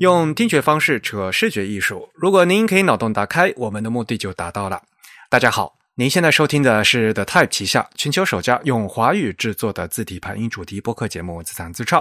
[0.00, 4.80] 用听觉方式扯视觉艺术，如果您可以脑洞打开，我们的目的就达到了。
[5.28, 12.00] 大家好，您现在收听的是 The Type 旗下全球首家用华语制作的字体排音主题播客节目《自弹自唱》。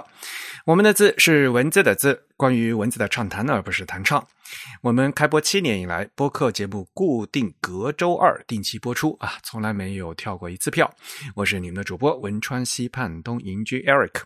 [0.65, 4.23] 我们的字是文字的字，关于文字的畅谈，而不是弹唱。
[4.81, 10.93] 我们开播七年以来，播客节目固定隔周二定期播出啊，从来没有跳过一次票。
[11.33, 14.21] 我是你们的主播文川西畔东营居 Eric。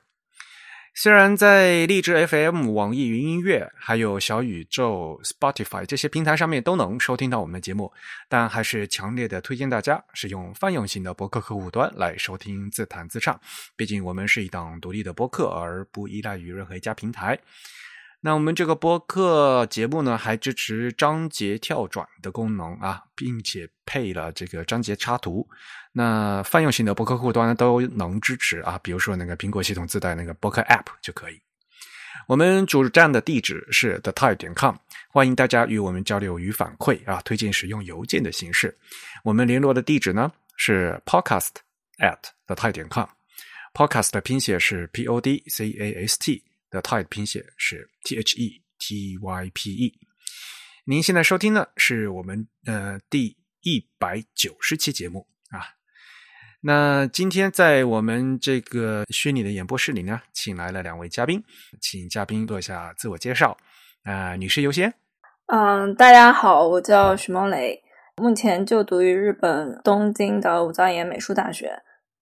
[0.93, 7.91] 虽然在荔枝 FM、网易云音乐、还有小宇宙、Spotify 这些平台上面都能收听到我们的节目，
[8.27, 13.39] 但还是强烈的推荐大家使用泛用型的博客客户端来收听自弹自唱。
[13.75, 17.39] 毕竟我们是一档独立的播客，而不依赖于任何一家平台。
[18.23, 25.47] 那我们这个播客节目呢，还支持章节跳转的功能啊，并且配了这个章节插图。
[25.91, 31.41] 那泛用型的播客户端都能支持啊，比如说那个苹果系统自带那个播客 App 就可以。
[32.27, 34.75] 我们主站的地址是 the type 点 com，
[35.09, 38.77] 欢迎大家与我们交流与反馈啊，推荐使用邮件的形式。
[39.23, 41.49] 我们联络的地址呢是 podcast
[41.97, 46.43] at the type 点 com，podcast 的拼写是 p o d c a s t。
[46.71, 49.99] 的 type 拼写是 t h e t y p e。
[50.85, 55.77] 您现在收听的是我们呃第一百九十期节目啊。
[56.61, 61.43] 那今天在我们这个虚拟的演播室里呢，请来了两位嘉宾，
[61.79, 63.57] 请嘉宾做一下自我介绍
[64.03, 64.93] 啊，女士优先。
[65.47, 67.83] 嗯，大家好，我叫徐梦蕾，
[68.15, 71.81] 目前就读于日本东京的武藏野美术大学。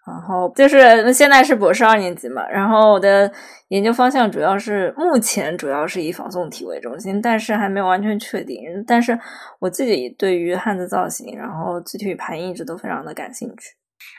[0.10, 3.32] 然后就是现在是博士二年级嘛，然后我的
[3.68, 8.58] 研究方向主要是目前主要是以仿宋体为中心，但是还没有完全确定。
[8.88, 9.18] 但是
[9.60, 13.76] 我自己对于汉字造型，然后字体与排音一直都非常的感兴趣。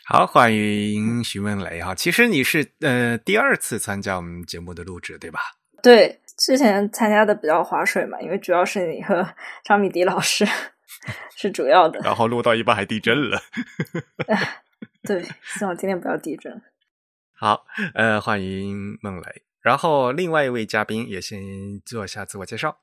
[0.07, 1.95] 好，欢迎徐文雷哈。
[1.95, 5.41] 其实你是呃第二次参加我们节目的录制，对吧？
[5.83, 9.27] 对，之前参加的比较划水嘛，因为主要是你和
[9.65, 10.47] 张米迪老师
[11.37, 11.99] 是主要的。
[12.05, 13.41] 然后录到一半还地震了。
[15.03, 16.53] 对，希望今天不要地震。
[17.39, 19.43] 好，呃，欢迎孟磊。
[19.63, 21.41] 然后另外一位嘉宾也先
[21.85, 22.77] 做一下自我介绍。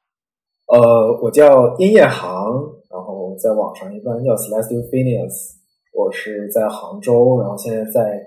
[0.68, 2.52] 呃，我叫殷业航，
[2.90, 5.58] 然后在网上一般叫 Celestial Phineas。
[5.94, 8.20] 我是在杭州，然后现在在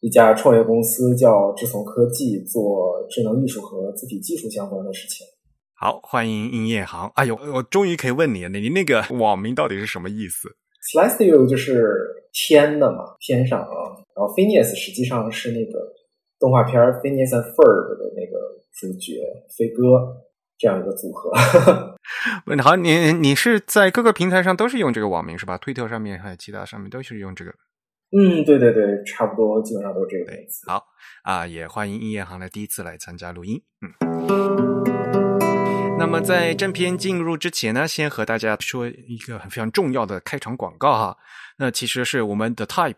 [0.00, 5.26] 一家创业公司叫智从科技，做智能艺术和字体技术相关的事情。
[5.74, 7.10] 好，欢迎殷业航。
[7.14, 13.96] 哎呦，我终于可以问你了，你那个网名到底是什么意思？Celestial 就是天的嘛，天上啊。
[14.14, 15.92] 然后 Phineas 实际上是那个
[16.38, 19.22] 动画片 Phineas and Ferb 的那个主角
[19.56, 20.22] 飞哥
[20.58, 21.32] 这样一个组合。
[22.46, 25.56] 问 好，你你是在各个平台上都是用这个网名是吧？
[25.56, 27.54] 推特上面还有其他上面都是用这个。
[28.14, 30.32] 嗯，对对对，差不多基本上都是这个。
[30.66, 30.84] 好
[31.24, 33.62] 啊，也欢迎音乐行的第一次来参加录音。
[33.80, 34.91] 嗯。
[36.02, 41.16] 那么在正片进入之前呢，先和大家说一个很非常重要的开场广告哈。
[41.58, 42.96] 那其实是我们的 Type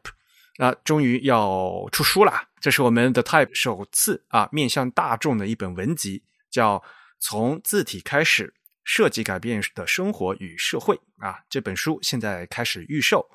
[0.56, 2.32] 啊，终于要出书了。
[2.62, 6.78] 这是我们的 Type 首次啊面向大众的一本文集，叫
[7.18, 8.54] 《从字体开始
[8.84, 11.40] 设计改变的生活与社会》啊。
[11.50, 13.28] 这本书现在开始预售。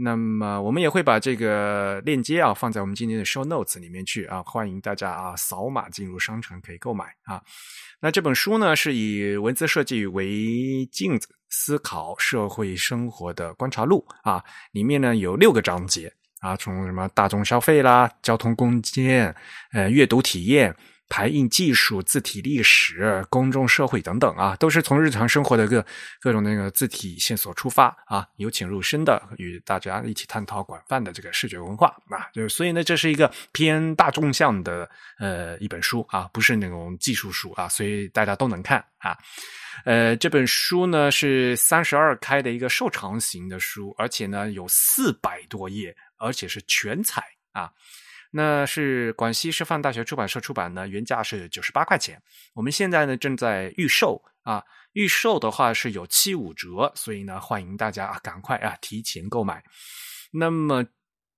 [0.00, 7.42] 那么我们也会把这个链接啊放在我们今天的 show notes 里面去啊，欢迎大家啊扫码进入商城可以购买啊。
[8.00, 14.40] 那这本书呢是以文字设计为镜子，思考社会生活的观察录啊。
[14.70, 19.34] 里面呢有六个章节啊，从什么大众消费啦、交通空间、
[19.72, 20.76] 呃阅读体验。
[21.08, 25.84] 排印技术、字体历史、公众社会等等啊，都是从日常生活的各
[26.20, 34.88] 各种那个字体线索出发啊，由浅入深的与大家一起探讨广泛的这个视觉文化啊，就是所以呢，这是一个偏大众向的
[35.18, 39.16] 呃一本书啊，不是那种技术书啊，所以大家都能看啊。
[39.84, 47.22] 呃，这本书呢是三十二开的一个瘦长型的书，而且呢有四百多页，而且是全彩
[47.52, 47.70] 啊。
[48.30, 52.20] 那是广西师范大学出版社出版的，原价是九十八块钱。
[52.54, 59.64] 我们现在呢正在预售啊，预售的话是有七五折，所以呢欢迎大家啊赶快啊提前购买。
[60.32, 60.84] 那么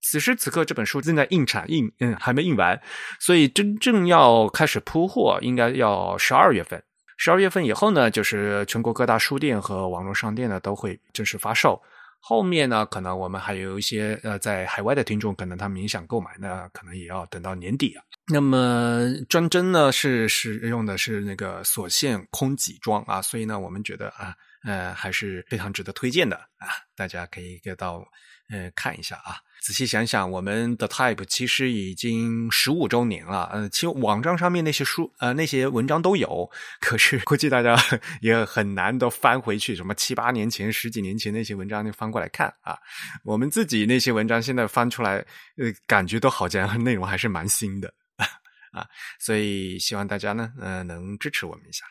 [0.02, 2.80] 此时此刻这本书正在印产，印嗯还没印完，
[3.20, 6.82] 所以真正要开始铺货应该要十二月份。
[7.16, 11.80] 十二月份以后呢，就是全国各大书店和网络商店呢都会正式发售。
[12.20, 18.04] 后面呢，可能我们还有一些呃，在海外的听众，可能他们也想购买，那可能也要等到年底啊。
[18.32, 24.34] 那么专针呢是是用的是那个锁线空挤装啊，所以呢，我们觉得啊，
[24.64, 28.04] 呃，还是非常值得推荐的啊，大家可以给到
[28.50, 29.36] 呃看一下啊。
[29.62, 33.48] 仔细想想，我们的 Type 其实已经十五周年了。
[33.52, 37.76] 呃，其实网站上面那些书呃那些文章都有，可是估计大家
[38.22, 42.78] 也很难都翻回去，什么七八年前、十几年前那些文章就翻过来看啊。
[43.22, 45.16] 我们自己那些文章现在翻出来，
[45.56, 47.92] 呃，感觉都好像 内容还是蛮新的
[48.72, 48.86] 啊。
[49.18, 51.84] 所以希望大家呢，呃，能支持我们一下。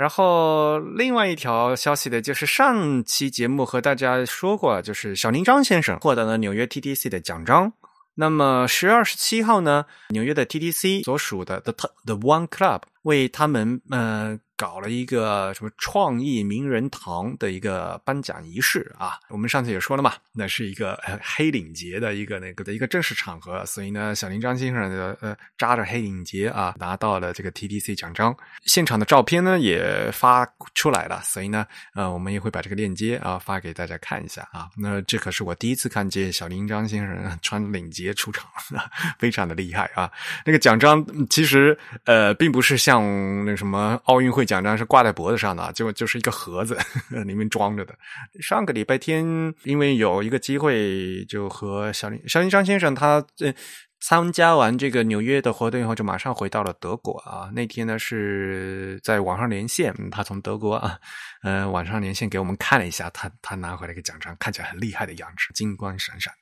[0.00, 7.74] 然后，另外一条消息的就是上期节目和大家说过，就是小林张先生获得了纽约 TTC 的奖章。
[8.14, 11.72] 那么十月二十七号呢，纽约的 TTC 所属的 The
[12.06, 14.40] The One Club 为他们呃。
[14.60, 19.18] 搞了一个什么创意名人堂的一个颁奖仪式啊！
[19.30, 28.36] 我们上次也说了嘛，那是一个黑领结的一个那个的一个正式场合，所以呢，小林张先生的呃扎着黑领结啊，拿到了这个 TDC 奖章。
[28.66, 34.68] 现场的照片呢也发出来了，所以呢，呃，我们也会把这个链接啊发给大家看一下啊。
[34.76, 38.46] 那这可是我第一次看见小林张先生穿领结出场，
[39.18, 40.12] 非常的厉害啊！
[40.44, 43.02] 那个奖章其实呃并不是像
[43.46, 44.49] 那什么奥运会。
[44.50, 46.76] 奖章是挂在脖子上的，就就是一个盒子，
[47.24, 47.94] 里面装着的。
[48.40, 49.24] 上个礼拜天，
[49.62, 53.54] 因为有一个机会，就和小林小林张先生他呃
[54.00, 57.48] 参加完这个纽约的活动以后，就马上回到了德国啊。
[57.54, 60.98] 那天呢是在网上连线，他从德国啊，
[61.42, 66.32] 呃，网上连线给我们看了一下他他拿回来一个奖章，看起来很厉害的样子，金光闪闪。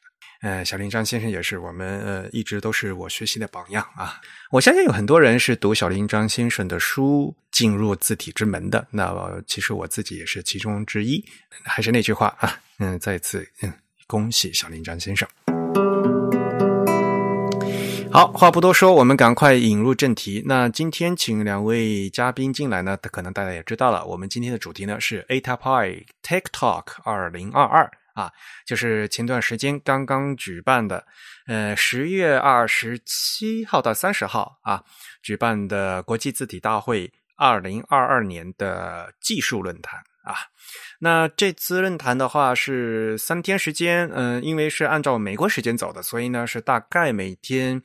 [0.40, 4.20] 呃，小林张先生也是我们呃一直都是我学习的榜样啊！
[4.52, 9.12] 我相信有很多人是读小林张先生的书进入字体之门的，那
[9.49, 11.25] 其实我自己也是其中之一。
[11.64, 13.73] 还是那句话啊，嗯，再次嗯，
[14.06, 15.29] 恭喜小林张先生。
[18.12, 20.41] 好，话不多说，我们赶快引入正题。
[20.46, 27.91] 那今天请两位嘉宾进来呢，可能大家也知道了，我们今天的主题呢是 A T P I Tech Talk 二零二二。
[28.19, 28.32] 啊，
[28.67, 31.06] 就是前段时间刚刚举办的，
[31.47, 34.82] 呃，十月二十七号到三十号啊，
[35.23, 40.35] 举办的国际字体大会二零二二年的技术论坛啊。
[40.99, 47.81] 那这次论坛的话是三天时间，嗯，因为是按照美国时间走的，所以呢是大概每天。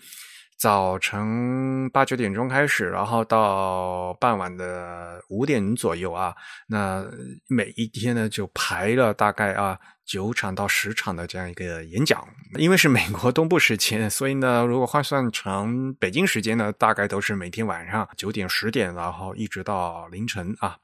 [0.57, 6.33] 早晨八九点钟开始，然后到傍晚的五点左右啊。
[6.67, 7.05] 那
[7.49, 12.25] 每一天呢，就排了大概啊九场到十场的这样一个演讲。
[12.57, 20.77] 因为是美国东部时间，所以呢，如果换算成北京时间呢，大概都是每天晚上九点、十点，然后一直到凌晨啊。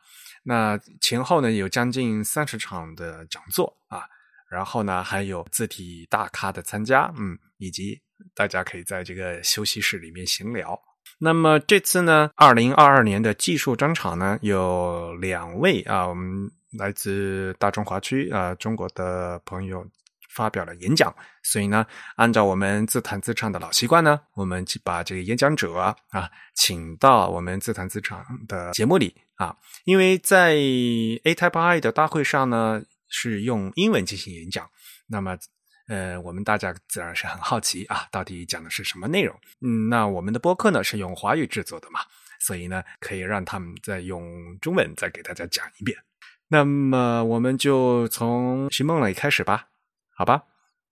[0.44, 4.04] 那前后呢，有将近三十场的讲座啊，
[4.50, 8.02] 然后呢，还有字体大咖的参加，嗯，以及。
[8.36, 10.80] 大家可以在这个休息室里面闲聊。
[11.22, 19.86] 那么这次呢，二零二二年的技术专场呢，有两位啊，我们来自大中华区啊中国的朋友
[20.34, 21.14] 发表了演讲。
[21.44, 21.86] 所以呢，
[22.16, 25.96] 按照我们自弹自唱的老习惯呢，我们就把这个演讲者啊
[26.56, 34.70] 请到我们自弹自唱的节目里啊，因为在 A Type I 的大会上呢是用英文进行演讲，
[35.08, 35.38] 那么。
[35.90, 39.36] 呃，我们大家自然是很好奇啊，到底讲的是什么内容？
[39.62, 42.00] 嗯，那我们的播客呢是用华语制作的嘛，
[42.40, 45.98] 所以呢可以让他们再用中文再给大家讲一遍。
[46.48, 49.68] 那么我们就从徐梦磊开始吧，
[50.16, 50.44] 好吧？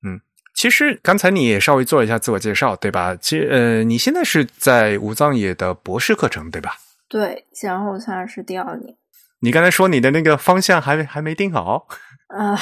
[0.04, 0.20] 嗯，
[0.54, 3.16] 其实刚才你也稍微做了一下自我介绍，对吧？
[3.16, 6.76] 其实呃，你现在是在武藏野的博士课程，对吧？
[7.08, 8.96] 对，然后现在是第二年。
[9.40, 11.88] 你刚才说你的那个方向还还没定好
[12.30, 12.58] 啊？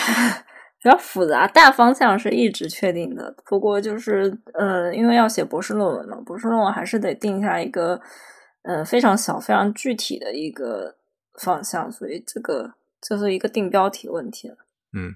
[0.85, 3.35] 比较复杂，大方向是一直确定的。
[3.43, 7.99] 不过就是，呃，因为要写博士论文嘛，博士论文还是得定下一个，
[8.61, 10.95] 呃，非常小、非常具体的一个
[11.41, 14.57] 方向，所以这个就是一个定标题问题了。
[14.93, 15.15] 嗯，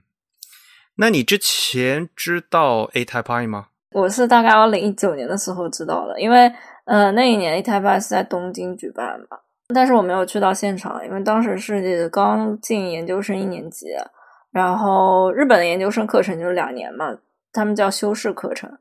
[0.95, 3.67] 那你之前知道 A Type I 吗？
[3.91, 6.51] 我是大概二零一九年的时候知道的，因为
[6.85, 9.37] 呃，那一年 A Type I 是在东京举办嘛，
[9.71, 13.85] 但是我没有去到现场，因为当时是刚进研究生一年级。
[14.51, 17.15] 然后日本的研究生课程就是两年嘛，
[17.53, 18.77] 他们叫修士课程。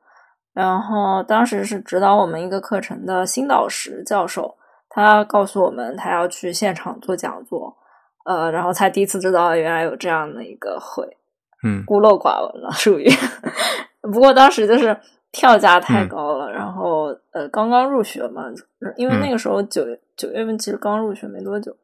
[0.55, 4.57] 然后当时是指导我们一个课程的新导师教授，
[4.89, 7.77] 他告诉我们他要去现场做讲座，
[8.25, 11.17] 呃，然后才第一次知道原来有这样的一个会，
[11.63, 13.09] 嗯，孤陋寡闻了，属于。
[14.01, 14.97] 不过当时就是
[15.31, 18.45] 票价太高了，然后呃，刚刚入学嘛，
[18.97, 19.85] 因为那个时候九
[20.17, 21.77] 九月份其实刚入学没多久。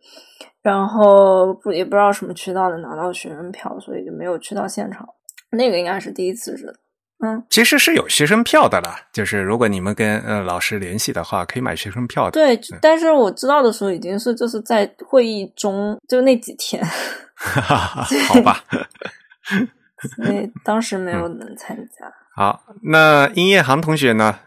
[0.64, 5.06] 然后不也不知道什么渠道能拿到学生票，所以就没有去到现场。
[5.50, 6.74] 那个应该是第一次是，
[7.22, 12.30] 嗯，其实是有学生票的啦，就是如果你们跟呃老师联系的话，可以买学生票的。
[12.30, 16.82] 对，但是我知道的时候已经是就是在会议中就那几天，
[17.36, 18.64] 好吧，
[20.16, 22.10] 所以当时没有能参加。
[22.34, 24.38] 好，那殷叶航同学呢？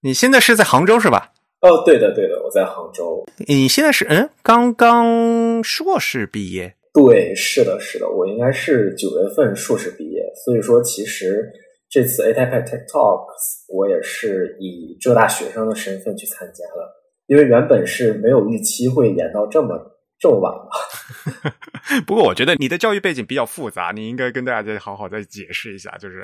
[0.00, 1.32] 你现在是在杭州是吧？
[1.66, 3.24] 哦，对的，对的，我在杭州。
[3.48, 6.76] 你现在是嗯，刚刚硕士毕业？
[6.94, 10.22] 对，是的，是的，我应该是九月份硕士毕业。
[10.44, 11.44] 所以说，其实
[11.90, 19.76] 这次 A Type Tech Talks 我也是以浙大学生的身份去参加了，因为原本是没有预期会演到这么
[20.20, 21.50] 这么晚嘛。
[22.06, 26.22] 不过我觉得你的教育背景比较复杂，你应该跟大家再好好再解释一下，就是。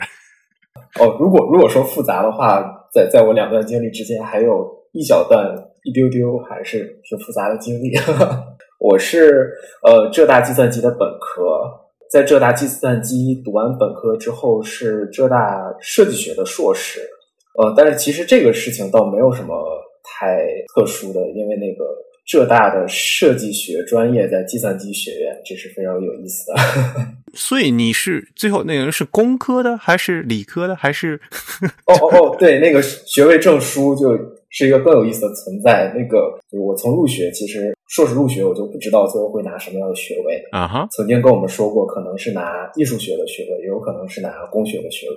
[0.99, 2.63] 哦，如果如果说复杂的话，
[2.95, 5.47] 在在我两段经历之间，还有一小段
[5.85, 7.93] 一丢丢还是挺复杂的经历。
[8.79, 11.63] 我是呃浙大计算机的本科，
[12.11, 17.01] 在浙大计算机读完本科之后，是浙大设计学的硕士。
[17.59, 19.55] 呃，但是其实这个事情倒没有什么
[20.03, 20.39] 太
[20.75, 21.85] 特殊的，因为那个
[22.27, 26.59] 浙大的设计学专业在计算机学院，这是非常有意思的。
[27.35, 31.21] 所以你是最后那个人是工科的还是理科的还是？
[31.87, 34.19] 哦哦哦，对，那个学位证书就
[34.53, 35.93] 是一个更有意思的存在。
[35.97, 40.87] 那个就是我从入学，其实硕士入学我就不知道最后会拿什么样的学位啊哈。
[40.93, 45.17] 曾经跟我们说过，可能是拿艺术学的学位，也有可能是拿工学的学位。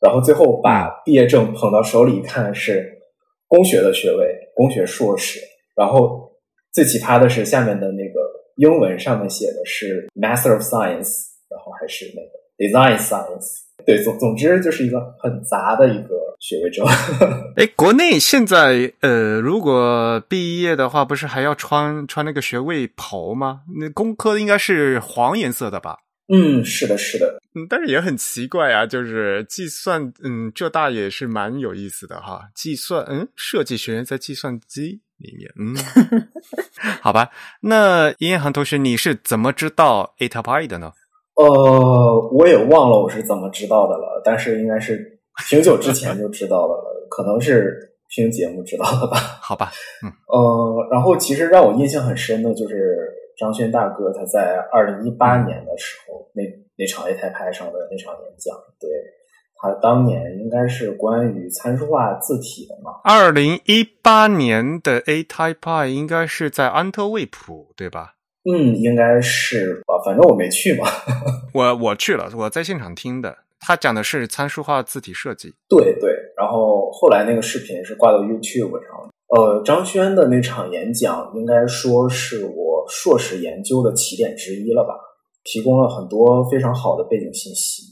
[0.00, 2.98] 然后最后把毕业证捧到手里一看，是
[3.46, 5.38] 工学的学位，工学硕士。
[5.76, 6.32] 然后
[6.72, 8.20] 最奇葩的是下面的那个
[8.56, 11.32] 英文上面写的是 Master of Science。
[11.46, 16.86] 然后还是那个 design science，对，总总之就是一个很杂的一个学位证。
[17.56, 23.60] 哎，国内现在呃，如果毕业的话，不是还要穿穿那个学位袍吗？
[23.78, 25.98] 那工科应该是黄颜色的吧？
[26.32, 27.38] 嗯，是的，是的。
[27.54, 32.48] 嗯，但是也很奇怪啊，就是计算，嗯，浙大也是蛮有意思的哈。
[32.54, 35.76] 计算，嗯，设计学院在计算机里面，嗯，
[37.02, 37.28] 好吧。
[37.60, 40.92] 那殷航同学，你是怎么知道 A Type I 的呢？
[41.36, 47.76] 呃，我也忘了我是怎么知道的了，但是应该是挺久之前就知道了，可能是
[48.08, 49.16] 听节目知道的吧。
[49.42, 49.72] 好吧，
[50.02, 56.42] 嗯，呃，然后其实让我印象很深的就是张轩大哥他在二零一八年的时候那
[56.76, 58.88] 那场 A 台派上的那场演讲，对
[59.56, 62.92] 他当年应该是关于参数化字体的嘛。
[63.02, 68.13] 二零一八年的 A Type 应该是在安特卫普，对吧？
[68.44, 70.86] 嗯，应该是吧，反正我没去嘛。
[71.54, 73.38] 我我去了，我在现场听的。
[73.58, 75.54] 他讲的是参数化字体设计。
[75.68, 79.10] 对对，然后后来那个视频是挂到 YouTube 上。
[79.28, 84.94] 呃，张轩的那场演讲应该说是我硕士研究的起点之一了吧，
[85.44, 87.84] 提供了很多非常好的背景信息。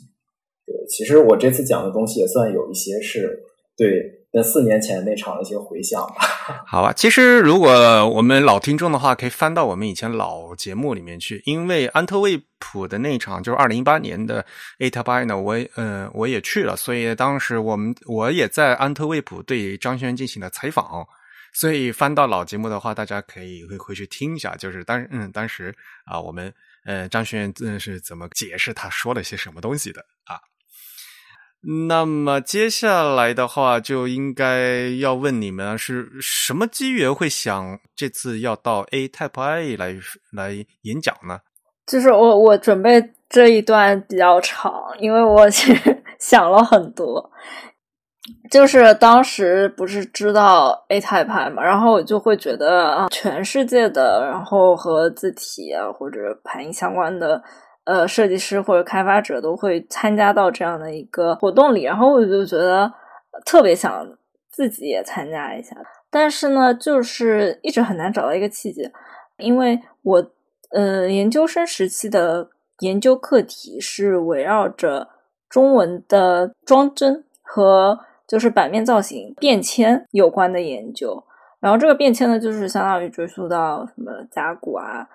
[0.66, 3.42] 对，其实我这次讲的东西也算有一些是
[3.74, 4.21] 对。
[4.34, 6.14] 那四年前那场的一些回想吧。
[6.66, 7.70] 好吧，其实如果
[8.08, 14.44] 我们老听众的话，可以翻到我们以前老节目里面去，因为安特卫普的那场就是二零一八年的
[14.78, 21.06] A t a b i 呢，我嗯我也去了，所以当时我们我也在安特卫普对张轩进行了采访，
[21.52, 25.74] 所以翻到老节目的话，大家可以会回去听一下，就是当嗯当时
[26.06, 26.52] 啊我们
[26.86, 30.40] 呃张轩嗯是怎么解释他说了些什么东西的啊。
[31.88, 39.96] 那么接下来的话，就应该要问你们是什么机缘会想这次要到 A Type I 来
[40.32, 41.38] 来演讲呢？
[41.86, 47.30] 就是我我准备这一段比较长，因为我其实 想了很多。
[48.50, 57.42] 就是当时不是知道 A Type I 嘛，然后我就会觉得啊，全世界的，然后和字体啊或者排印相关的。
[57.84, 62.92] 呃，设计师或者开发者都会参加到这样的一个活动里，然后我就觉得
[63.44, 64.06] 特别想
[64.48, 65.76] 自己也参加一下，
[66.08, 68.88] 但是呢，就是一直很难找到一个契机，
[69.38, 70.30] 因为我
[70.70, 75.08] 呃研究生时期的研究课题是围绕着
[75.48, 77.98] 中文的装帧和
[78.28, 81.24] 就是版面造型变迁有关的研究，
[81.58, 85.08] 然后这个变迁呢，就是相当于追溯到什么甲骨啊。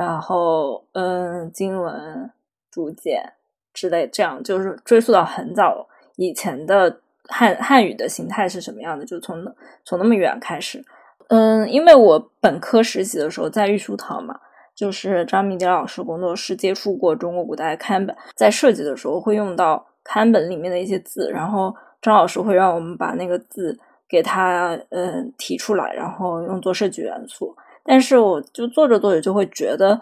[0.00, 2.30] 然后，嗯，经文、
[2.70, 3.34] 竹简
[3.74, 9.44] 之类，这样就是追溯到很早以前的汉汉语的形态是什么样的，就从
[9.84, 10.82] 从那么远开始。
[11.28, 14.40] 嗯，因为我本科实习的时候在玉书堂嘛，
[14.74, 23.78] 就是张明杰老师工作室接触过中国古代刊本，在设计的时候会用到刊本里面的一些字，然后张老师会让我们把那个字
[24.08, 27.54] 给他嗯提出来，然后用作设计元素。
[27.84, 30.00] 但是我就做着做着就会觉得，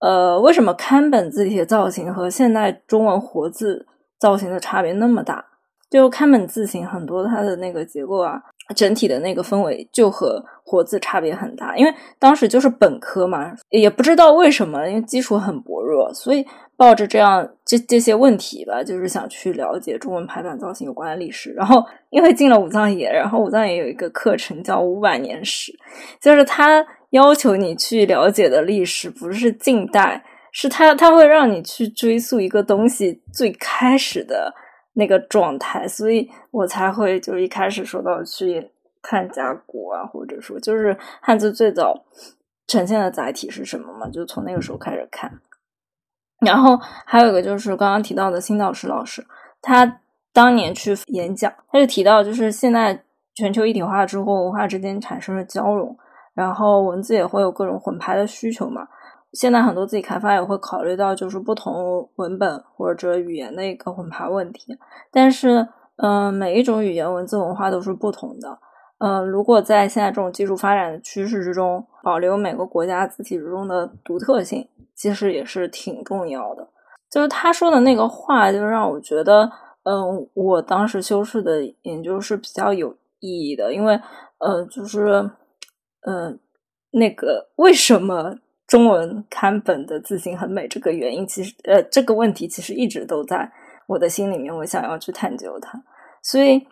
[0.00, 3.86] 呃，为什么刊本字体的造型和现代中文活字
[4.18, 5.44] 造型的差别那么大？
[5.90, 8.38] 就刊本字形很多它的那个结构啊，
[8.76, 11.74] 整体的那个氛围就和活字差别很大。
[11.78, 16.46] 因为当时就是本科嘛，也不知道为什么，因为基础很薄弱，所以
[16.76, 21.54] 抱着这样这这些问题吧，就是想去了解中文排版造型有关的历史。
[21.54, 25.72] 然后因为进了武藏野，然后武藏野有一个课程叫五百年史，
[26.20, 34.54] 就是他要求你去了解的历史不是近代，是他他会让你去追溯一个东西最开始的
[34.94, 42.04] 那个状态，所以我才会就一开始说到去看甲骨啊，或者说就是汉字最早
[42.66, 45.40] 呈现的载体是什么嘛，就从那个时候开始看。
[46.44, 49.26] 然后还有一个就是刚刚提到的新道石老师，
[49.60, 50.00] 他
[50.32, 53.02] 当年去演讲，他就提到，就是现在
[53.34, 55.96] 全球一体化之后，文化之间产生了交融，
[56.38, 58.86] 然后文字也会有各种混排的需求嘛。
[59.32, 64.78] 现在很多自己开发也会考虑到，就是不同文本或者语言的一个混排问题。
[65.10, 65.66] 但是，
[65.96, 68.58] 嗯，每一种语言文字文化都是不同的。
[68.98, 74.68] 嗯，如果在现在这种技术发展的趋势之中，保留每个国家字体之中的独特性。
[74.94, 76.68] 其实也是挺重要的，
[77.08, 79.48] 就是他说的那个话，就让我觉得，
[79.84, 84.00] 嗯，我当时修饰的研究是比较有意义的，因为，
[84.38, 85.30] 呃，就是，
[86.06, 86.38] 嗯，
[86.90, 88.36] 那个为什么
[88.66, 93.50] 中文刊本的字形很美这个原因，其实，呃，这个问题其实一直都在
[93.86, 95.82] 我的心里面，我想要去探究它，
[96.22, 96.66] 所以，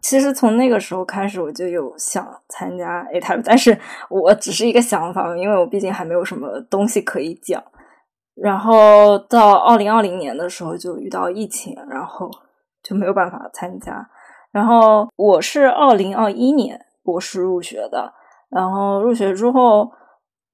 [0.00, 7.62] 其实从那个时候开始，我就有想参加 A Type，但是我只是一个想法，因为我毕竟还没有什么东西可以讲。
[8.34, 12.30] 然后到二零二零年的时候就遇到疫情，然后
[12.82, 14.08] 就没有办法参加。
[14.50, 18.12] 然后我是二零二一年博士入学的，
[18.52, 19.90] 然后入学之后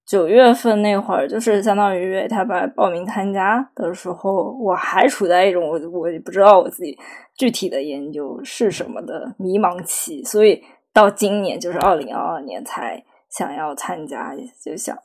[0.07, 6.97] 九月份那会儿，就是相当于他把报名参加的时候，我还处在一种我我也不知道我自己
[7.37, 10.63] 具体的研究是什么的迷茫期，所以
[10.95, 14.33] 到今年就是二零二二年才想要参加，
[14.65, 14.97] 就想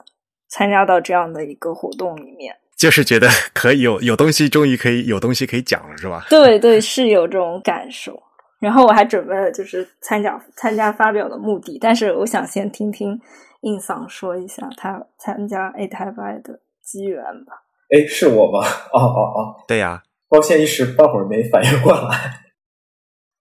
[0.47, 2.55] 参加到这样的一个活动里面。
[2.77, 6.25] 就是觉得可以有有东西，终于可以有东西可以讲了，是吧？
[6.29, 8.21] 对对，是有这种感受。
[8.63, 13.19] 然后我还准备了就是参加参加发表的目的，但是我想先听听
[13.61, 17.63] 印桑说一下他参加 A 台 Y 的机缘吧。
[17.89, 18.59] 哎，是我吗？
[18.93, 20.01] 哦哦哦，对呀。
[20.29, 22.41] 抱歉，一时半会儿没反应过来。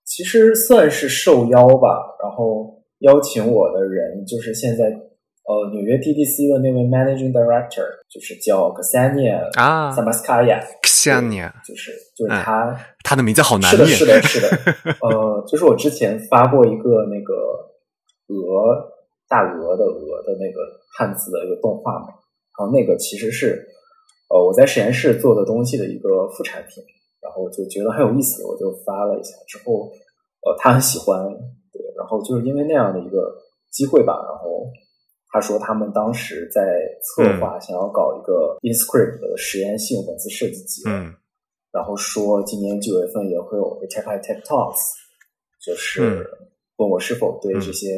[0.04, 1.88] 其实算是受邀吧，
[2.22, 5.11] 然后邀请我的人就是现在。
[5.44, 14.96] 呃，纽约 TDC 的那位 Managing Director 就是叫 Ksenia 啊，Samaskaya，Ksenia 就是就是他，他的名字好难念，是的，是的，是的。
[15.02, 17.34] 呃，就是我之前发过一个那个
[18.28, 18.86] 鹅
[19.28, 20.62] 大鹅的鹅的那个
[20.96, 22.06] 汉字的一个动画嘛，
[22.56, 23.66] 然后那个其实是
[24.30, 26.84] 呃我在实验室做的东西的一个副产品，
[27.20, 29.90] 然后我就觉得很有意思，我就发了一下，之后
[30.46, 31.26] 呃他很喜欢，
[31.72, 33.34] 对，然后就是因为那样的一个
[33.72, 34.70] 机会吧，然后。
[35.32, 36.60] 他说他们当时在
[37.00, 41.12] 策划，想要搞一个 InScript 的实验性文字设计集，嗯，
[41.72, 44.78] 然后说今年九月份也会有 Tech Tech Talks，
[45.64, 46.28] 就是
[46.76, 47.88] 问我是否对这些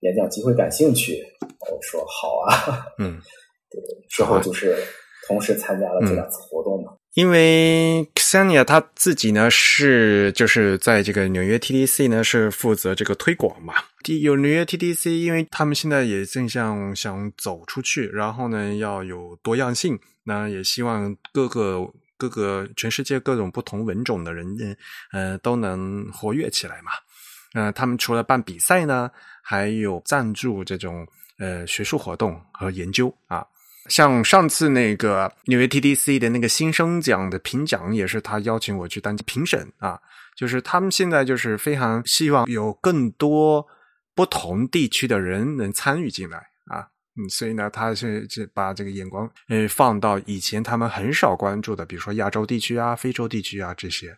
[0.00, 3.18] 演讲机会感兴趣，我说好啊，嗯，
[3.70, 4.76] 对，之后就是
[5.26, 6.94] 同时参加了这两次活动嘛。
[7.16, 13.72] 因为 Xenia 他自己呢是就是在这个纽约 TDC 呢是负责这个推广嘛。
[14.20, 24.46] 有纽约 TDC，因为他们现在也正向想走出去，然后呢要有多样性，那也希望各个各个全世界各种不同文种的人
[25.10, 26.90] 呃都能活跃起来嘛。
[27.54, 29.10] 呃，他们除了办比赛呢，
[29.42, 31.06] 还有赞助这种
[31.38, 33.42] 呃学术活动和研究啊。
[33.88, 39.98] 像上次那个纽约 TDC 的那个新生奖的评奖，也是他邀请我去当评审啊。
[40.36, 43.66] 就是他们现在就是非常希望有更多
[44.14, 46.86] 不同地区的人能参与进来啊。
[47.18, 54.14] 嗯，所以呢，他是是把这个眼光呃放到以前他们很少关注的，比如说亚洲地区啊、非洲地区啊这些，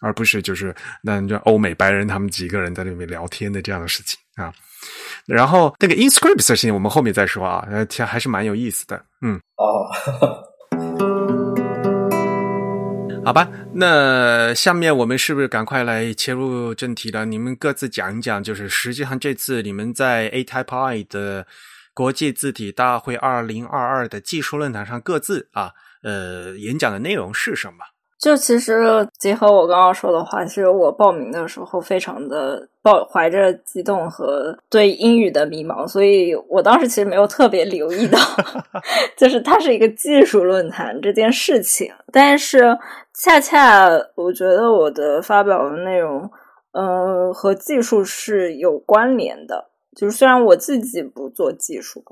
[0.00, 4.52] 而不是就是那就欧美白人他们几个人在那边聊天的这样的事情啊。
[5.26, 9.40] 然后那个 InScript 事情，我们后面再说啊，呃，其实还是蛮有意思的，嗯。
[9.56, 9.88] 哦，
[13.24, 17.24] 好吧，那下面我们是不是赶快来切入正题了？
[17.24, 21.44] 你们各自讲一讲，就是实际上这次你们在 A Type I 的
[21.92, 25.72] 国际字体大会二零二二的技术论坛上各自啊，
[26.04, 27.78] 呃，演讲的内容是什么？
[28.26, 38.18] 就其实结合我刚刚说的话，其实我报名的时候非常的抱怀着激动和对英语的迷茫，所以我当时其实没有特别留意到，
[39.16, 41.88] 就是它是一个技术论坛这件事情。
[42.12, 42.76] 但是
[43.14, 46.28] 恰恰我觉得我的发表的内容，
[46.72, 49.66] 呃，和技术是有关联的。
[49.96, 52.02] 就是虽然我自己不做技术，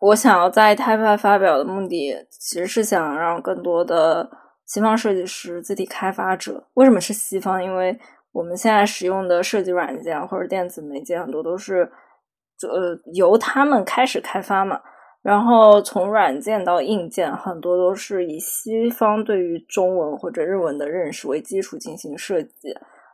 [0.00, 4.30] 我想要在 t 派发表的目的，其实是想让更多的。
[4.68, 6.62] 西方设计师、字体开发者。
[6.74, 7.60] 为什么是西方？
[7.64, 7.98] 因为
[8.30, 11.90] 我们现在使用的设计软件或者电子媒介很多都是
[12.62, 14.80] 呃由他们开始开发嘛。
[15.20, 22.68] 然后从软件到硬件，很多都是以西方对于中文或者日文的认识为基础进行设计，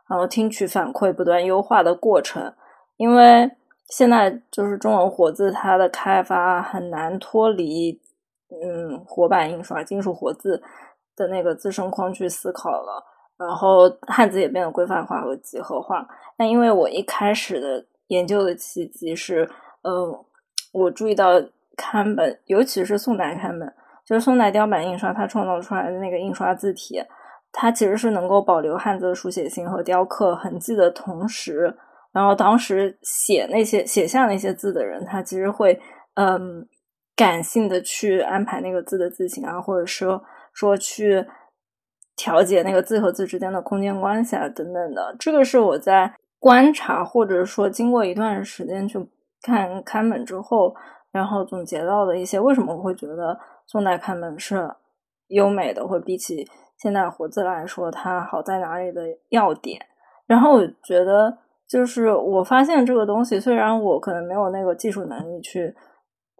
[0.07, 2.53] 然后听取反馈，不断优化的过程。
[2.97, 3.49] 因为
[3.87, 7.99] 现在就是中文活字，它的开发很难脱离
[8.49, 10.61] 嗯活版印刷、金属活字
[11.15, 13.03] 的那个自身框去思考了。
[13.37, 16.07] 然后汉字也变得规范化和几何化。
[16.37, 19.49] 那因为我一开始的研究的契机是，
[19.81, 20.25] 呃，
[20.71, 21.41] 我注意到。
[21.77, 23.73] 刊本，尤其是宋代刊本，
[24.05, 27.03] 就是宋代雕版印刷，它创造出来的那个印刷字体，
[27.51, 31.75] 它其实是能够保留汉字的书写性和雕刻痕迹的同时，
[32.13, 35.77] 然后当时写那些写下那些字的人，他其实会
[36.13, 36.65] 嗯
[37.13, 40.23] 感性的去安排那个字的字形啊，或者说
[40.55, 41.27] 说去
[42.15, 45.15] 调节那个字和字之间的空间关系啊等等的。
[45.19, 49.07] 这个是我在观察或者说经过一段时间去
[49.43, 50.75] 看刊本之后。
[51.11, 54.69] 然后总结到的一些，为什么我会觉得宋代楷本是
[55.27, 56.45] 优美的，或比起
[56.77, 59.79] 现代活字来说，它好在哪里的要点？
[60.27, 61.37] 然后我觉得，
[61.69, 65.73] 就是我发现这个东西，虽然我可能没有那个技术能力去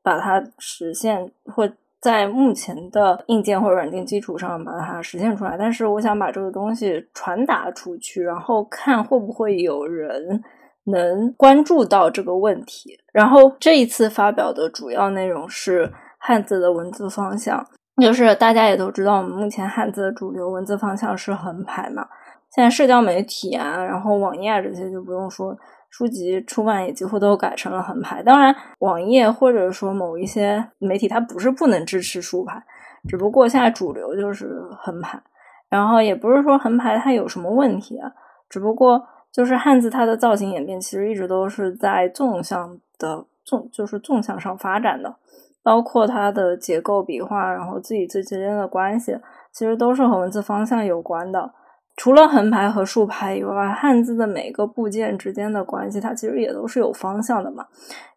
[0.04, 1.66] 把它实现，或
[2.06, 10.44] 在目前的硬件或者软件基础上把它实现出来，但是我想把这个东西传达出去，然后看会不会有人。
[10.88, 17.66] 能关注到这个问题，然后这一次发表的主要内容是汉字的文字方向，
[18.00, 22.06] 就是大家也都知道，我们目前汉字的主流文字方向是横排嘛。
[22.52, 25.58] 现在社交媒体啊，然后网页啊这些就不用说，
[25.96, 28.22] 书籍出版也几乎都改成了横排。
[28.22, 32.62] 当然，网页或者说某一些媒体它不是不能支持竖排，
[33.08, 35.22] 只不过现在主流就是横排。
[35.70, 38.12] 然后也不是说横排它有什么问题啊，
[38.50, 39.08] 只不过。
[39.32, 45.14] 就是汉字，它的造型演变其实一直都是在纵向的纵，就是纵向上发展的，
[45.62, 49.20] 包括它的结构、笔画，然后字与字之间的关系，
[49.52, 51.52] 其实都是和文字方向有关的。
[51.98, 57.66] 除了横排和竖排以外，汉字的每个部件之间的关系，它其实也都是有方向的嘛。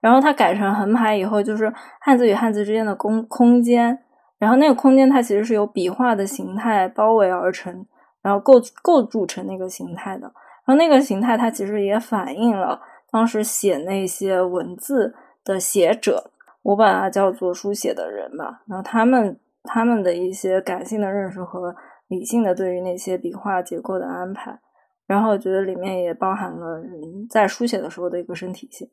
[0.01, 3.97] 然后它改成横排以后，就是汉字与汉字之间的空空间，
[4.39, 7.87] 然后那个空间它其实是由笔画的形态包围而成，
[8.21, 10.23] 然后构构筑成那个形态的。
[10.67, 12.81] 然后那个形态，它其实也反映了
[13.13, 15.15] 当时写那些文字
[15.45, 18.63] 的写者，我把它叫做书写的人吧。
[18.67, 21.75] 然后他们他们的一些感性的认识和
[22.09, 24.59] 理性的对于那些笔画结构的安排，
[25.07, 28.89] 然后我觉得里面也包含了人在书写的时候的一个身体性。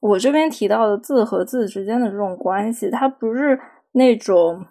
[0.00, 3.60] 我这边提到的字和字之间的这种关系，它不是
[3.92, 4.64] 那种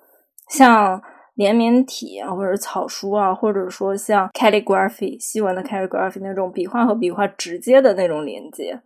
[0.50, 1.02] 像。
[1.36, 8.78] 连绵体啊，或者草书啊，或者说像 calligraphy 西文的 calligraphy 那种笔画和笔画直接的那种连接，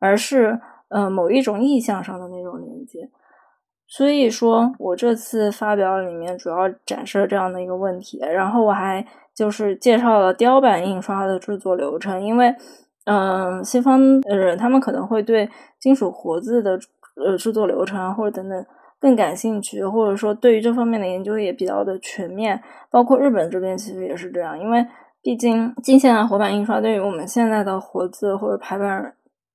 [0.00, 3.08] 而是呃某一种意象上的那种连接。
[3.90, 12.54] 所以说我这次发表里面主要展示了这样的一个问题，然后我还就是介绍了雕版印刷的制作流程，因为
[13.06, 15.50] 嗯西方人他们可能会对
[15.80, 16.78] 金属活字的
[17.16, 18.64] 呃制作流程或者等等。
[19.02, 24.86] 更感兴趣，或者说对于这方面的研究也比较的全面，包括日本这边其实也是这样，因为
[25.22, 29.14] 毕竟近现代活版印刷对于我们现在的活字或者排版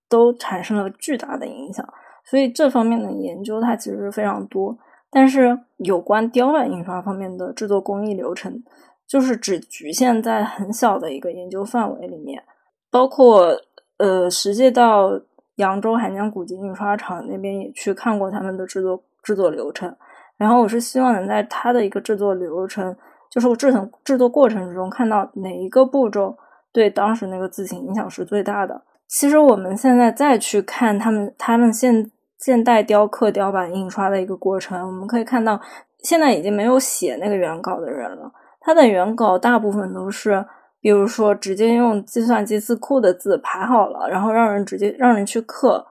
[0.09, 1.87] 都产生了巨大的影响，
[2.25, 4.77] 所以这方面的研究它其实非常多。
[5.09, 8.63] 但是有关雕版印刷方面的制作工艺流程，
[9.07, 12.43] 就是只局限在很小的一个研究范围里面，
[12.91, 13.55] 包括
[13.97, 15.21] 呃，实际到
[15.55, 19.03] 扬州韩江古籍印刷厂那边也去看过他们的制作。
[19.25, 19.91] 制作流程，
[20.37, 22.95] 然后我是希望能在它的一个制作流程，
[23.31, 26.37] 就是我制成制作过程之中看到哪一个步骤
[26.71, 28.83] 对当时那个字形影响是最大的。
[29.07, 35.59] 其实我们现在再去看他们他们现现代雕刻雕版印刷的一个过程，我们可以看到
[35.99, 40.45] 现在已经没有写那个原稿的人了，他的原稿大部分都是，
[40.79, 45.87] 比如说直接用计算机字库的字排好了，然后让人直接让人去刻。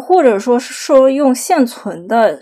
[0.00, 2.40] 或者说是说用现存的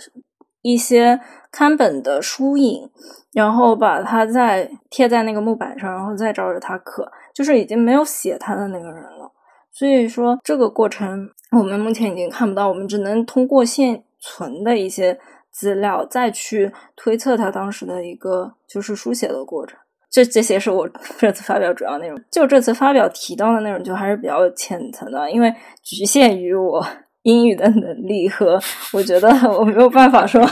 [0.60, 1.18] 一些
[1.50, 2.88] 刊本的书影，
[3.32, 9.31] 然后把它再贴在那个木板上，然后再照着它刻，就是已经没有写他的那个人了。
[9.72, 15.18] 所以说这个过程我们目前已经看不到，我们只能通过现存的一些
[15.50, 19.78] 资料再去推测他当时的一个就是书写的过程。
[20.10, 22.22] 这这些是我 这次发表主要内容。
[22.30, 26.86] 就这次发表提到的内容，就还是比较浅层的，因为局限于我。
[27.22, 28.58] 英语的能力和
[28.92, 30.44] 我觉得 我没有办法说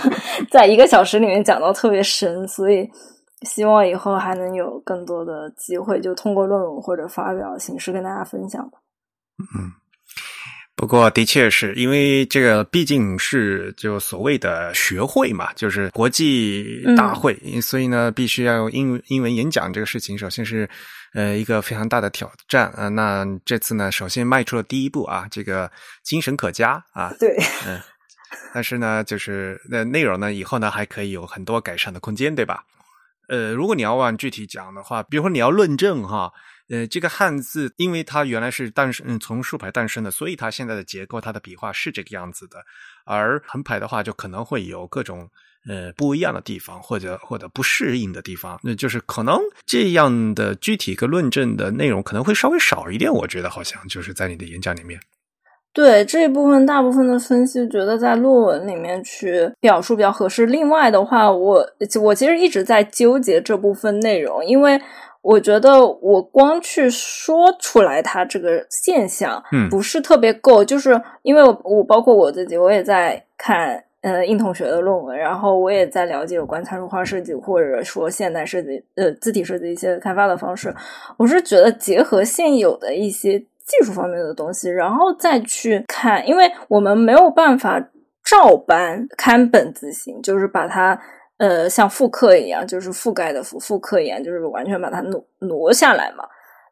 [0.53, 2.89] 在一个小时里面讲到特别深，所以
[3.43, 8.79] 希望以后还能有更多的机会，就通过论文或者发表形式跟大家分享吧。
[9.55, 9.73] 嗯。
[10.77, 20.67] 不过，的确是因为这个毕竟是就所谓的学会嘛，就是国际大会，所以呢，必须要用英英文演讲这个事情，首先是
[21.13, 22.89] 呃一个非常大的挑战啊。
[22.89, 25.71] 那这次呢，首先迈出了第一步啊，这个
[26.03, 27.13] 精神可嘉啊。
[27.21, 27.79] 对，嗯，
[28.55, 32.65] 但是呢，就是那内容呢，以后呢还可以有很多改善的空间，对吧？
[33.31, 36.33] 呃，如果你要往具体讲的话，比如说你要论证哈。
[36.73, 42.59] 呃，这个汉字，因为它原来是诞生，从竖排诞生的，所以它现在的结构，它的笔画是这个样子的。
[43.05, 45.29] 而横排的话，就可能会有各种
[45.69, 48.57] 呃不一样的地方，或者或者不适应的地方。
[48.63, 53.13] 那就是可能这样的具体个论证的内容可能会稍微少一点。
[53.13, 55.01] 我觉得好像就是在你的演讲里面，
[55.73, 60.47] 对这一部分大部分的分析，觉得在论文里面去表述比较合适。
[60.47, 61.67] 另外的话，我
[62.03, 64.81] 我其实一直在纠结这部分内容，因为。
[65.23, 80.75] 我觉得我光去说出来它这个现象，嗯，不是特别够，就是因为我我包括我自己，我也在看呃应同学的论文，然后我也在了解有关参数化设计或者说现代设计呃字体设计一些开发的方式。
[81.19, 87.81] 我是觉得结合现有的一些技术方面的东西，然后再去看，因为我们没有办法
[88.25, 91.01] 照搬刊本自行，就是把它。
[91.41, 96.23] 呃，像复刻一样，就是覆盖的复复刻一样，就是完全把它挪挪下来嘛。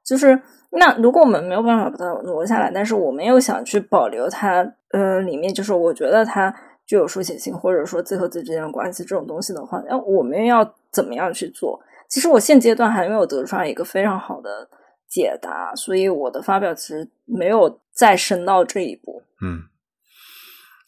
[0.04, 0.38] 就是
[0.72, 11.80] 那如果我们没有办法把它挪下来，但是我们又想去保留它，呃，里面就是我觉得它具有书写性，或者说字和字之间的关系这种东西的话，那我们要怎么样去做？
[12.06, 14.68] 其实我现阶段还没有得出来一个非常好的
[15.08, 19.22] 解答，所以我的发表其实没有再升到这一步。
[19.40, 19.64] 嗯。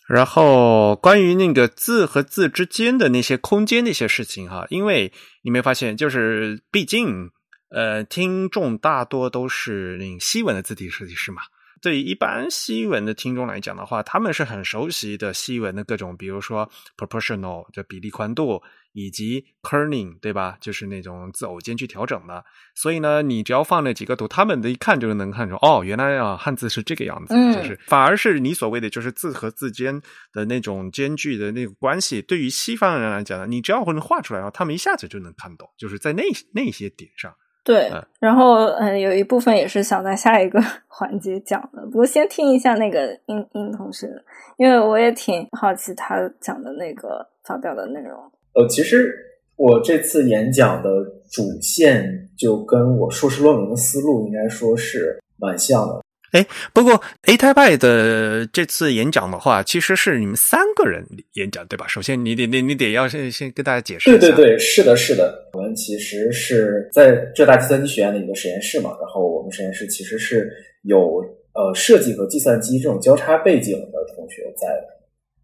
[0.07, 7.31] 然后，关于那个字和字之间的那些空间那些事情哈，因为你没发现，就是毕竟，
[7.71, 11.43] 呃，听众大多都是那西文的字体设计师嘛。
[11.81, 18.61] 对于一般西文的听众来讲的话，他们是很熟悉的西文的各种，比如说 proportional 的比例宽度，
[18.93, 20.57] 以及 kerning，对吧？
[20.61, 22.45] 就是那种字偶间距调整的。
[22.75, 27.35] 所以呢，你只要放那几个图，他们的一看就能看出，哦，原来啊，汉字是这个样子。
[27.55, 30.01] 就是反而是你所谓的就是字和字间
[30.33, 36.23] 的那种间距的那个关系，对于西方人来讲呢，你只要能画出来啊，他们一下子就能看懂，就是在那
[36.53, 37.35] 那些点上。
[37.63, 44.09] 对，然后嗯，有一部分也是想在下一个 环节讲的，不过先听一下那个殷殷同学，
[44.57, 48.19] 因为我也挺好奇他讲的那个发表的内容。
[48.55, 49.15] 呃，其实
[49.57, 50.89] 我这次演讲的
[51.31, 56.01] 主线就跟我硕士论文的思路应该说是蛮像的。
[56.33, 61.87] 哎，不过 A Type 的这次演讲的话，其实是你们三个人演讲，对吧？
[61.89, 64.19] 首先，你得、你、你得要先先跟大家解释一下。
[64.19, 65.49] 对对对，是的，是的。
[65.55, 70.51] 我们其实是在浙大计算机学院的一个实验室嘛，然后我们实验室其实是
[70.83, 71.21] 有
[71.55, 74.87] 呃设计和计算机这种交叉背景的同学在的，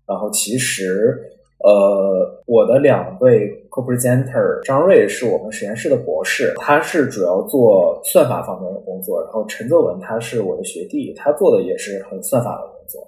[0.08, 1.20] 然后其实。
[1.66, 9.20] 呃，我的两位 co-presenter 张瑞是我们实验室的博士，他是主要做算法方面的工作。
[9.24, 13.02] 然后陈泽文他是我的学弟，他做的也是很算法的工作。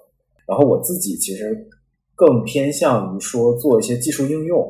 [0.45, 1.55] 然后我自己其实
[2.15, 4.67] 更偏向于说做一些技术应用，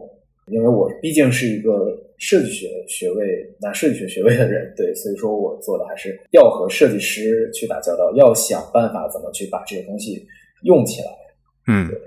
[0.52, 3.26] 因为我毕竟是一个设计学学位
[3.60, 10.24] 拿设计学学位的人，对，所以说我做的还是要和设计师去打交道，要想办法怎么去把这些东西
[10.62, 11.08] 用起来。
[11.66, 11.90] 嗯。
[11.90, 12.00] 对。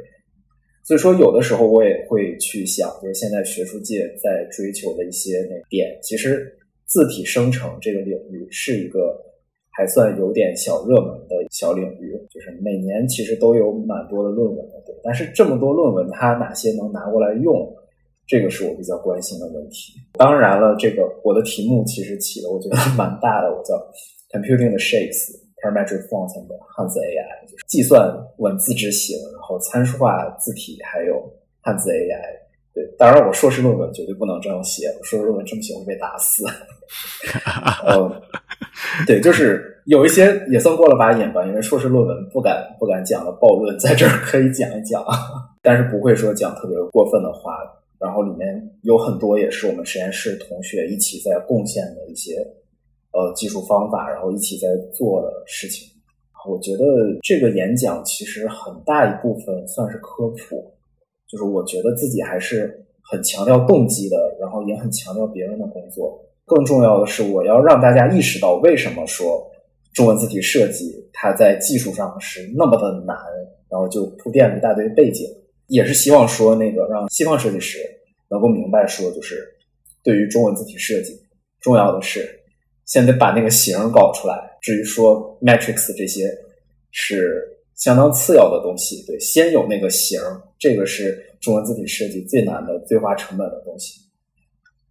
[0.84, 6.52] 所以说，有的时候我也会去想，就是现在学术界在追求的一些那个点，其实
[6.86, 9.16] 字体生成这个领域是一个
[9.70, 14.94] 还算有点小热门的小领域，就是每年其实都有蛮多的论文的，对。
[15.04, 17.72] 但是这么多论文，它哪些能拿过来用，
[18.26, 19.94] 这个是我比较关心的问题。
[20.14, 23.74] 当然了，这个我的题目其实起的我觉得蛮大的，我叫
[24.30, 25.41] Computing the Shapes。
[25.62, 31.22] Parametric Font 的汉字 AI 就是计算文字执行，然后参数化字体，还有
[31.60, 32.42] 汉字 AI。
[32.74, 36.44] 对，当然我硕士论文绝对不能这样写，我硕士论文这么写会被打死。
[37.86, 38.22] 呃，
[39.06, 45.04] 对，就是有一些也算过了把瘾吧，因为硕士论文不敢不敢讲的暴论，在这儿可以讲一讲，
[45.62, 47.58] 但是不会说讲特别过分的话。
[48.00, 52.34] 然后里面有很多也是我们实验室同学一起在贡献的一些。
[53.12, 55.86] 呃，技术方法，然后一起在做的事情，
[56.48, 56.84] 我觉得
[57.22, 60.72] 这个演讲其实很大一部分算是科普，
[61.28, 66.18] 就是我觉得自己还是很强调动机的，然后也很强调别人的工作。
[66.44, 69.46] 更重要的是，我要让大家意识到为什么说
[69.92, 73.16] 中文字体设计它在技术上是那么的难，
[73.68, 75.26] 然后就铺垫了一大堆背景，
[75.68, 77.78] 也是希望说那个让西方设计师
[78.28, 79.44] 能够明白说，就是
[80.02, 81.12] 对于中文字体设计，
[81.60, 82.26] 重要的是
[82.92, 84.34] 先得把那个形搞出来。
[84.60, 86.30] 至于说 matrix 这些
[86.90, 87.42] 是
[87.74, 90.20] 相当次要的东西，对，先有那个形，
[90.58, 93.98] 这个是中文字体设计最难的、最花成本的东西。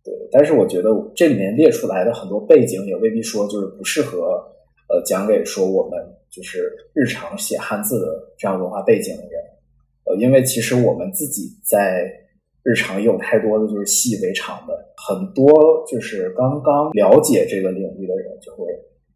[0.03, 4.43] 对，但是我觉得这里面列出来的很多背景也未必说就是不适合
[4.89, 5.99] 呃讲给说我们
[6.31, 9.39] 就是日常写汉字的这样文化背景的人，
[10.05, 12.11] 呃，因为其实我们自己在
[12.63, 15.51] 日常用太多的就是习以为常的，很多
[15.87, 18.65] 就是刚刚了解这个领域的人就会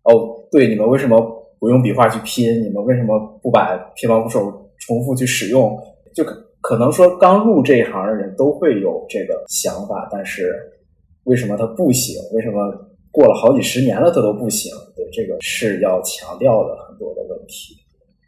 [0.04, 1.20] 哦，对，你们为什么
[1.60, 2.62] 不用笔画去拼？
[2.64, 5.78] 你们为什么不把偏旁部首重复去使用？
[6.14, 10.54] 就可可能说刚入这一行的人都会有这个想法，但是。
[11.26, 12.22] 为什么它不行？
[12.34, 12.72] 为什么
[13.10, 14.72] 过了好几十年了它都不行？
[14.96, 17.74] 对，这个是要强调的很多的问题。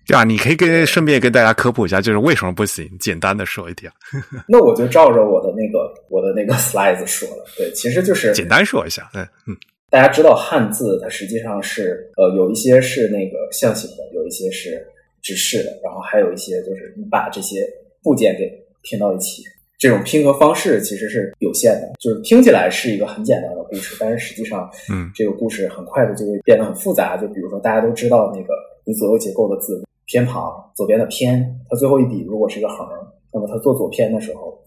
[0.08, 2.89] 对啊，你可以跟顺便跟大家科普一下，就是为什么不行？
[3.00, 3.91] 简单的说一点。
[4.48, 7.46] 那我就照着我的那个我的那个 slides 说了。
[7.58, 9.10] 对，其实就是简单说一下。
[9.13, 9.56] 嗯嗯，
[9.89, 14.82] 大家知道汉字它实际上是呃有一些是那个象形的，有一些是
[15.22, 17.67] 直视的，然后还有一些就是你把这些
[18.02, 18.50] 部件给
[18.84, 19.43] 拼到一起。
[19.80, 27.15] 这种拼合方式其实是有限的，就是听起来是一个很简单的故事，但是实际上，嗯，这个故事很快的就会变得很复杂。
[27.15, 32.88] 就比如说，大家都知道那个你左右结构的字偏旁，左边的偏，它最后一笔如果是一个横，
[33.32, 34.58] 那么它做左偏的时候，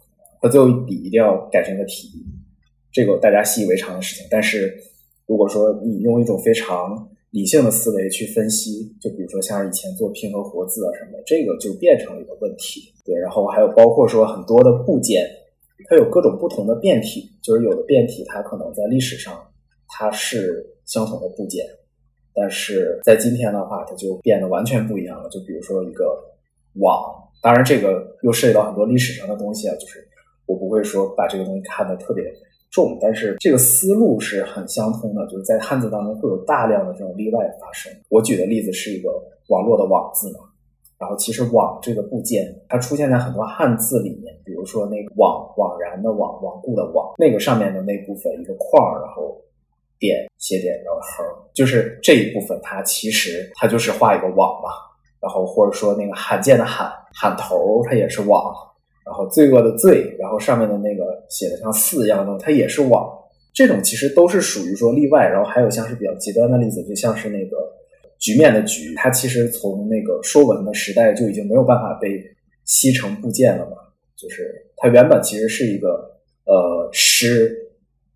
[0.40, 2.09] 它最后一笔一定要改成一个提，
[2.92, 4.26] 这个大家习以为常的事情。
[4.31, 4.72] 但是
[5.26, 12.92] 如果说你用一种非常理性的思维去分析，就比如说像以前做拼合活字啊什么的，这个就变成了一个问题。
[13.05, 15.24] 对，然后还有包括说很多的部件，
[15.88, 19.33] 它有各种不同的变体，就是有的变体它可能在历史上
[19.88, 21.64] 它是相同的部件，
[22.35, 25.29] 但是在今天的话，它就变得完全不一样了。
[25.29, 26.16] 就比如说一个
[26.75, 30.07] 网，当然这个又涉及到很多历史上的东西啊，就是
[30.47, 32.25] 我不会说把这个东西看得特别。
[32.71, 37.93] 重，但是这个思路是很相通的，就是在汉字当中会有大量的这种例外发生。
[38.09, 39.11] 我举的例子是一个
[39.49, 40.38] 网络的网字嘛，
[40.97, 49.37] 然后其实网这个部件它出现在很多汉字里面，比如说那个网枉然的网，罔顾的网，那个上面的那部分一个框，然后
[50.01, 54.71] 点斜点然后横，就是这一部分它其实它就是画一个网嘛，
[55.21, 58.53] 然后或者说那个罕见的罕罕头它也是网。
[59.03, 63.11] 然后罪恶的罪，然后上面的那个写的像四一样的，它也是网。
[63.53, 65.27] 这种其实都是属于说例外。
[65.27, 67.57] 然后还有像是比较极端的例子，就像是那个
[68.21, 72.23] 局面的局，它其实从那个说文的时代就已经没有办法被
[72.67, 73.73] 析成部件了嘛。
[74.17, 75.89] 就是它原本其实是一个
[76.45, 77.60] 呃诗，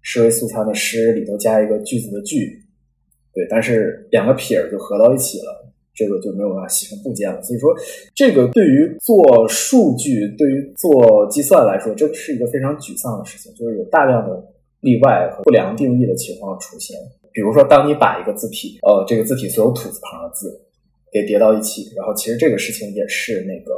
[0.05, 2.63] 诗为素餐的诗里头加一个句子的句，
[3.33, 5.63] 对，但是两个撇儿就合到一起了。
[5.97, 7.73] 这个就没有办法形成部件了，所以说
[8.17, 14.45] 这个对于做数据、对于做计算来说，这是一个非常沮丧的事情，就是有大量的
[14.81, 16.99] 例外和不良定义的情况出现。
[17.31, 20.51] 比如说，当你把一个字体，呃，这个字体所有土字旁的字
[21.13, 23.73] 给叠到一起，然后其实这个事情也是那个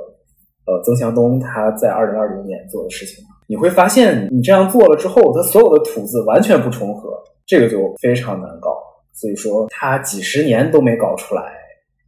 [0.65, 8.83] 呃曾祥东他在二零二零年做的事情，你会发现你这样做了之后，它所有的土字完全不重合，这个就非常难搞。
[9.13, 11.43] 所以说他几十年都没搞出来。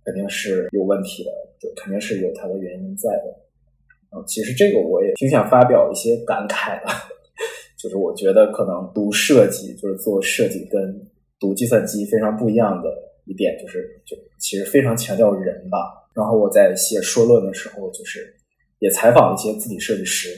[0.04, 3.24] 肯定是有问题的，就肯定是有它的原因在的。
[4.08, 6.90] 啊，其实这个我也挺想发表一些感慨的，
[7.76, 10.98] 就是我觉得可能读设计，就是做设计跟
[11.38, 12.88] 读计算机非常不一样的
[13.26, 15.76] 一点，就是就其实非常强调人吧。
[16.14, 18.34] 然后我在写说论的时候，就是
[18.78, 20.30] 也采访一些字体设计师。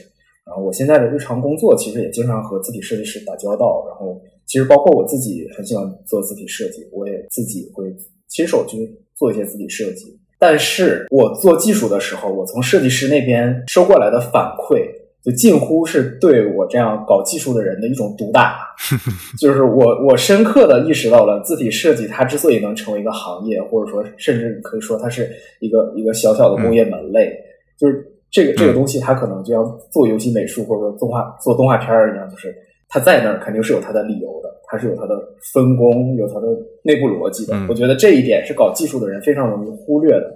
[0.45, 3.85] 然后我现在的日常工作其实也经常和字体设计师打交道。
[3.87, 7.85] 然后其实包括我自己很喜欢做字体设计，我也自己会
[8.27, 8.97] 亲手去。
[9.21, 14.83] 做一些字体设计，但是我做技术的时候，我从设计师那边收过来的反馈，
[15.23, 18.57] 就近乎是对我这样搞技术的人的一种毒打。
[19.39, 27.31] 就是我我深刻的意识到了，字体设计它之所以能成为一个行业，或者说甚至可以说它是一个一个小小的工业门类，
[27.77, 32.55] 就是这个这个东西，它可能就要做游戏美术或者说动画做动画片儿一样，就是
[32.87, 34.49] 它在那儿肯定是有它的理由的。
[34.67, 35.21] 它是有它的
[35.53, 36.47] 分工，有它的
[36.81, 37.53] 内部逻辑的。
[37.67, 40.33] 我觉得这一点是搞技术的人非常容易忽略的。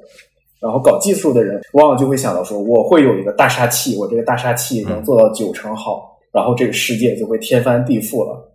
[0.60, 8.52] 然后搞技术的人往往就会想到说，我会有一个大杀器，我这个大杀器能做到九成好，然后这个世界就会天翻地覆了。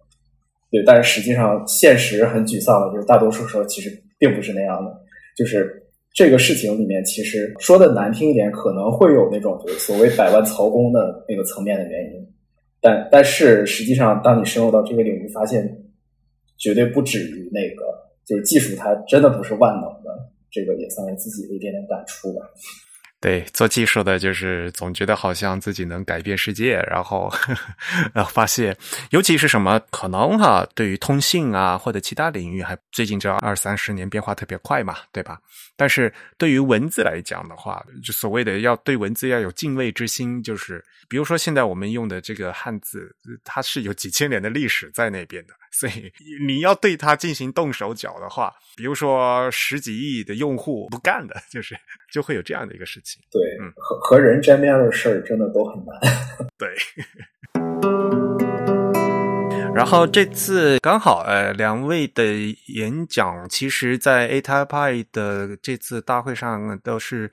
[0.71, 4.93] 对，但是实际上现实很沮丧的，就是大多数时候其实并不是那样的。
[5.35, 5.83] 就是
[6.13, 12.27] 这个事情里面，其实说的难听一点，可能会有那种所谓百万曹公的那个层面的原因。
[12.81, 15.65] 但但是实际上，当你深入到这个领域，发现
[16.59, 17.85] 绝对不止于那个，
[18.27, 20.11] 就是技术它真的不是万能的，
[20.51, 22.41] 这个也算是自己的一点点感触吧。
[23.21, 27.31] 对，做技术的就是总觉得好像自己能改变世界，然后
[28.15, 28.75] 然后发现，
[29.11, 35.39] 尤其是什么可能哈，对于通信啊或者其他领域，还最近这二三十年变化特别快嘛，对吧？
[35.77, 43.15] 但是对于文字来讲的话，就所谓的要对文字要有敬畏之心，就是比如说现在我们用的这个汉字，
[43.45, 46.13] 它是有几千年的历史在那边的，所以
[46.47, 51.77] 你要对它进行动手脚的话，比如说十几亿的用户不干的，就是
[52.13, 53.23] 就会有这样的一个事情。
[53.31, 53.41] 对，
[53.77, 55.97] 和和人沾边的事儿真的都很难。
[56.59, 56.75] 对。
[59.73, 62.25] 然后这次刚好，呃，两位的
[62.67, 67.31] 演讲，其实，在 A Type I 的这次大会上，都是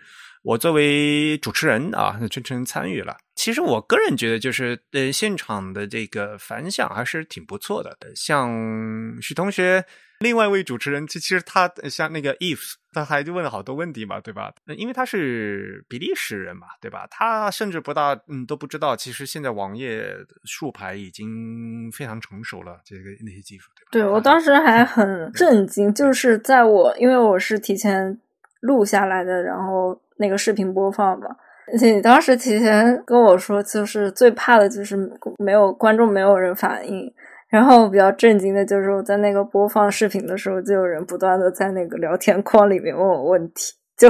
[0.48, 3.18] 我作为主持人啊，全程参与了。
[3.36, 7.98] 其实我个人觉得，就是呃，现场的这个反响还是挺不错的。
[8.16, 9.84] 像许同学。
[10.20, 14.52] 另外一位主持人，其其实他像那个 if，他还问了好多问题嘛，对吧？
[14.76, 17.06] 因为他是比利时人嘛，对吧？
[17.12, 23.89] 他甚至不大嗯都不知道，其实现在网页竖排已经非常成熟了，这个那些技术，对吧？
[23.91, 28.20] 对我当时还 很震惊，就是在我因为我是提前
[28.62, 31.28] 录下来的，然后那个视频播放吧，
[31.72, 34.97] 而且你当时提前跟我说，就是最怕的就是
[35.38, 37.13] 没有观众，没有人反应。
[37.49, 44.09] 然后比较震惊的就是我在那个播放视频的时候，就有人不断的在那个聊天框里面问我问题，就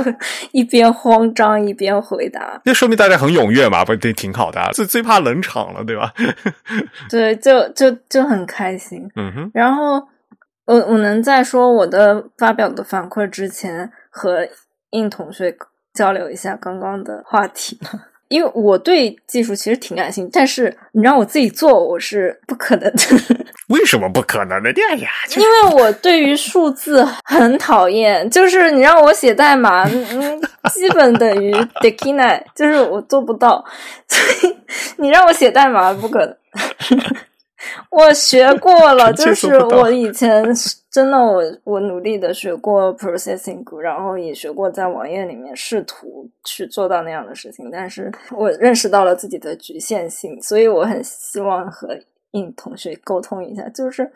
[0.51, 2.59] 一边慌张一边回答。
[2.65, 4.59] 那说明大家很踊跃嘛，不对，挺好的。
[4.73, 6.11] 最最怕冷场了，对吧？
[7.11, 9.07] 对，就就就很开心。
[9.15, 9.51] 嗯哼。
[9.53, 10.01] 然后
[10.65, 14.47] 我我能在说我的发表的反馈之前，和
[14.89, 15.55] 应同学
[15.97, 17.89] 交流一下刚刚的话题吗？
[18.29, 23.01] 因为我对技术其实挺感兴趣，但是你让我自己做，我是不可能的。
[23.69, 24.69] 为什么不可能呢？
[24.91, 30.41] 哎呀， 因为我对于数字很讨厌，就是你让我写代码，嗯，
[30.73, 33.63] 基本等于 d e k i n a 就是我做不到。
[34.09, 34.57] 所以
[34.97, 36.35] 你让我写代码，不可能。
[37.89, 40.43] 我学过了，就是我以前
[40.97, 51.89] 真的，我我努力的学过 processing，然后也学过在网页里面试图去做到那样的事情，但是我认识到了自己的局限性，所以我很希望和
[52.31, 54.11] 应同学沟通一下，就是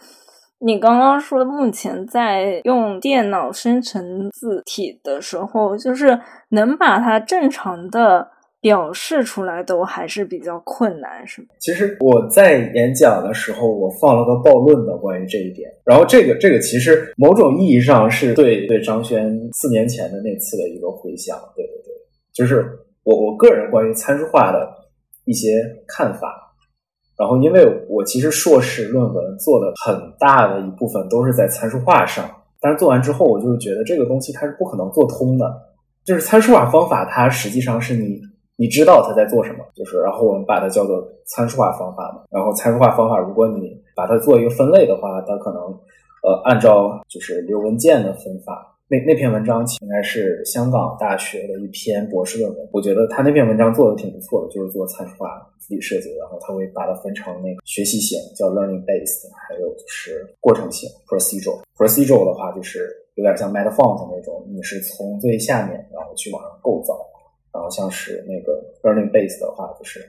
[0.57, 6.19] 你刚刚说目前在用电脑生成字体的时候，就是
[6.49, 8.32] 能把它正常的。
[8.62, 11.47] 表示出来都还是比较困难，是吗？
[11.59, 15.68] 其实我在演讲的时候，我放了个暴论的关于这一点。
[15.84, 21.36] 然后这个这个其实某种意义上是对对张轩四年前的那次的一个回响。
[21.55, 21.91] 对对对，
[22.34, 22.70] 就是
[23.03, 24.70] 我我个人关于参数化的
[25.26, 26.53] 一些看法。
[27.18, 35.45] 然后因为我其实硕士论文做的很大的一部分都是在参数化上，但是做完之后，我就觉得这个东西它是不可能做通的。
[36.05, 38.22] 就是参数化方法，它实际上是你。
[38.62, 42.22] 你知道他在做什么，就是然后我们把它叫做参数化方法嘛。
[42.30, 45.64] 然后参数化方法，如果你把它做一个分类的话，它可能
[46.22, 48.78] 呃按照就是刘文健的分法。
[48.88, 52.70] 那那篇文章应该是香港大学的一篇博士论文。
[52.72, 61.62] 我觉得他那篇文章做的挺不错的，就是做参数化自己设计，然后他会把它分成那个学习型叫 learning based，还有就是过程型 procedural。
[61.76, 62.86] procedural 的话就是
[63.16, 66.93] 有点像 Metafont 那种，你是从最下面然后去往上构造。
[67.54, 69.99] 然后像是那个 learning base 的话，就是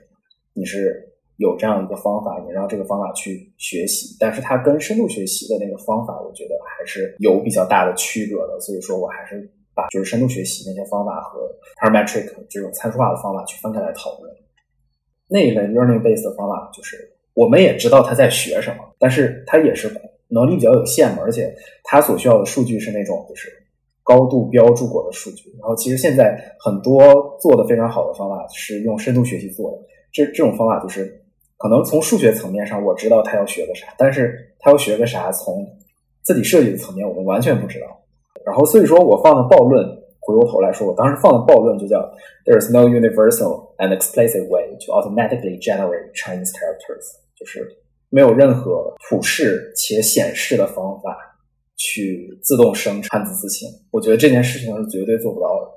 [0.53, 8.59] 你是有这样一个方法，你让这个方法去学习，但是它跟深度学习的那个方法，我觉得还是有比较大的区隔的。
[8.59, 11.41] 所以说我还是把就是深度学习那些方法和
[11.81, 14.33] parametric 这种参数化的方法去分开来讨论。
[15.27, 16.97] 那一类 learning base 的方法，就是
[17.33, 19.91] 我们也知道他在学什么，但是他也是
[20.29, 23.51] 能力比较有限嘛，而且他所需要的数据是那种就是。
[24.03, 27.01] 高度标注过的数据，然后其实现在很多
[27.39, 29.77] 做的非常好的方法是用深度学习做的。
[30.11, 31.23] 这这种方法就是
[31.57, 35.65] 可能从数学层面上我知道他要学个啥，但是他要学个啥，从
[36.21, 37.87] 自己设计的层面我们完全不知道。
[38.45, 39.87] 然后所以说我放的暴论，
[40.19, 41.97] 回过头来说，我当时放的暴论就叫
[42.45, 47.05] “There is no universal and explicit way to automatically generate Chinese characters"，
[47.39, 47.65] 就是
[48.09, 51.32] 没有任何普世且显示的方法。
[51.83, 55.69] 去自动生成汉字字形，我觉得这件事情是绝对做不到的。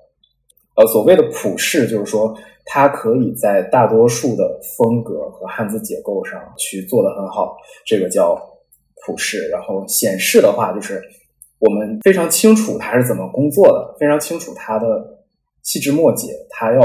[0.77, 2.33] 呃，所谓的普世，就是说
[2.65, 8.41] 它可以在大多数的风格和汉字结构上去做得很好，这个叫
[9.05, 9.49] 普世。
[9.49, 11.03] 然后显示的话，就是
[11.59, 15.19] 我们非常清楚它是怎么工作的，非常清楚它的
[15.65, 16.81] 细枝末节，它要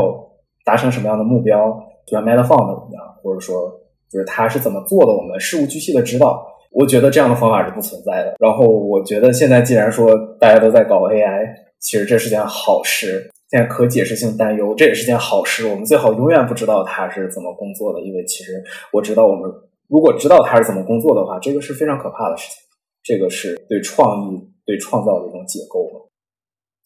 [0.65, 1.69] 达成什么样的目标，
[2.07, 3.69] 就像 Metafont 一样，或者说
[4.09, 6.47] 就是它是怎么做的，我们事无巨细的知道。
[6.71, 8.35] 我觉得这样的方法是不存在的。
[8.39, 11.45] 然后我觉得现在既然说大家都在搞 AI，
[11.79, 13.29] 其实这是件好事。
[13.49, 15.67] 现在可解释性担忧，这也是件好事。
[15.67, 18.63] 我们最好永远不知道它是怎么工作的，因为其实
[18.93, 19.51] 我知道，我们
[19.89, 22.63] 如果知道它是怎么工作的话，这个是非常可怕的事情。
[23.03, 25.81] 这个是对创意、对创造的一种解构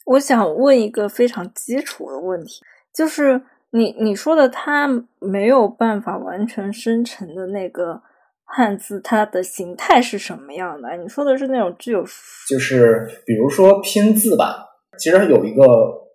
[0.06, 2.62] 我想问一个非常基础的问题，
[2.94, 4.88] 就是你你说的它
[5.20, 8.02] 没有办法完全生成的那个
[8.56, 10.96] 汉字，它的形态是什么样的？
[10.96, 12.06] 你说的是那种具有，
[12.48, 14.66] 就是比如说拼字吧，
[14.98, 15.64] 其实有一个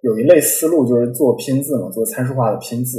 [0.02, 2.98] 有一类思路，就是做拼字嘛，做参数化的拼字。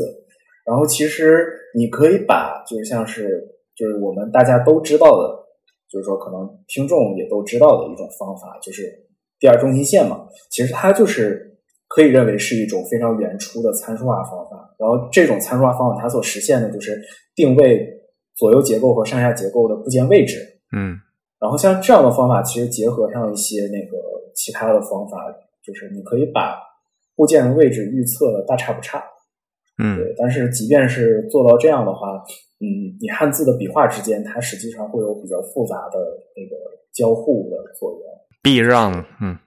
[0.66, 3.42] 然后其实你可以把，就是像是
[3.76, 5.44] 就是我们大家都知道的，
[5.90, 8.84] 就是说可能听众也都知道的一种方法，就是。
[9.42, 14.76] 第二中心线嘛，其实它就是可以认为是一种非常原初的参数化方法。
[14.78, 17.02] 然后这种参数化方法，它所实现的就是
[17.34, 17.90] 定位
[18.36, 20.62] 左右结构和上下结构的部件位置。
[20.76, 20.98] 嗯，
[21.40, 23.98] 然后像这样的方法，其实结合上一些那个
[24.36, 25.18] 其他的方法，
[25.64, 26.58] 就是你可以把
[27.16, 29.04] 部件的位置预测的大差不差。
[29.82, 30.14] 嗯，对。
[30.18, 32.24] 但是即便是做到这样的话，
[32.60, 36.00] 嗯，你汉字的笔画之间，它实际上会有比较复杂的
[36.36, 36.56] 那个
[36.94, 38.02] 交互的作用。
[38.44, 39.38] 避让，嗯，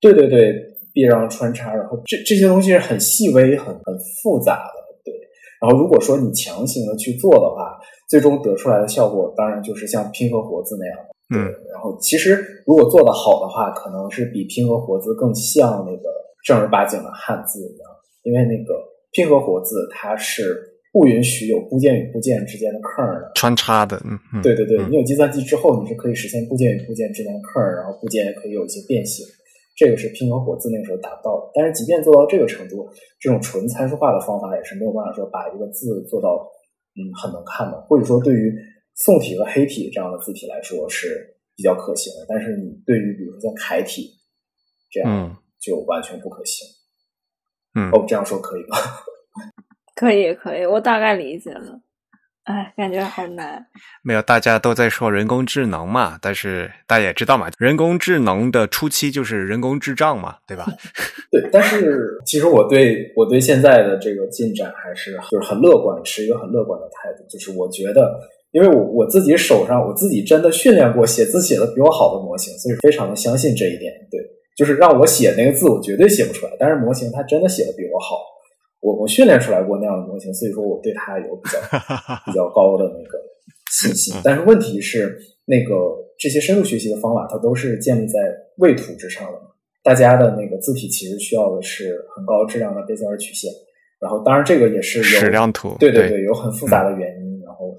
[0.00, 0.52] 对对对，
[0.92, 5.12] 避让穿插，然后这这些东西是很细微、很很复杂的，对。
[5.60, 7.78] 然后如果说你强行的去做的话，
[8.12, 11.48] 最终得出来的效果，当然就是像拼合活字那样的，嗯。
[11.72, 16.10] 然后其实如果做的好的话，可能是比拼合活字更像那个
[16.44, 17.88] 正儿八经的汉字一样，
[18.24, 18.74] 因为那个
[19.12, 20.68] 拼合活字它是。
[20.94, 29.24] 不允许有部件与部件之间的 k 的穿插的，嗯，对对对，你有计算机之后，你是可以实现部件与部件之间的 k 然后部件也可以有一些变形，
[29.74, 31.50] 这个是拼合活字那个时候达不到的。
[31.54, 32.86] 但是即便做到这个程度，
[33.18, 36.46] 这种纯参数化的方法也是没有办法说把一个字做到
[36.94, 38.52] 嗯很能看的，或者说对于
[38.94, 42.26] 宋体和黑体这样的字体来说是比较可行的。
[42.28, 44.10] 但是你对于比如说像楷体
[44.90, 46.66] 这样就完全不可行。
[47.74, 48.76] 嗯，哦，这样说可以吗？
[49.96, 51.80] 可以可以，我大概理解了。
[52.44, 53.64] 哎，感觉好难。
[54.02, 60.66] 没有，大家都在说人工智能嘛，但是大家也知道嘛，人工智能的初期就是人工智障嘛，对吧？
[61.30, 67.24] 对，但是其实我对我对现在的这个进展还是就是很乐观，持一个很乐观的态度。
[67.28, 68.18] 就是我觉得，
[68.50, 73.92] 因为我我自己手上我自己真的训练过写字写的比我好的模型，所以非常的相信这一点。
[74.10, 74.20] 对，
[74.56, 78.31] 就是让我写那个字，我绝对写不出来，但是模型它真的写的比我好。
[78.82, 81.58] 我我训练出来过那样的模型，所以说我对它有比较
[82.26, 83.18] 比较高的那个
[83.70, 84.12] 信心。
[84.24, 85.16] 但是问题是，
[85.46, 88.18] 那个这些深度学习的方法，它都是建立在
[88.58, 89.40] 位图之上的。
[89.84, 93.50] 大家的那个字体其实需要的是很高质量的贝塞尔曲线。
[94.00, 97.40] 然后，当然这个也是有矢量图，对对对，有很复杂的原因。
[97.44, 97.72] 然后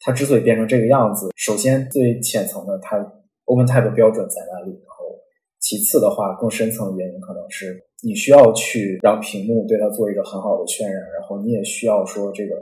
[0.00, 2.98] 它之所以变成这个样子，首先最浅层的，它
[3.46, 4.78] OpenType 标准在哪里？
[5.70, 7.80] 其次的话，更深层的原因可能是。
[8.02, 12.56] 你需要去让屏幕对它做一个很好的渲染，然后你也需要说这个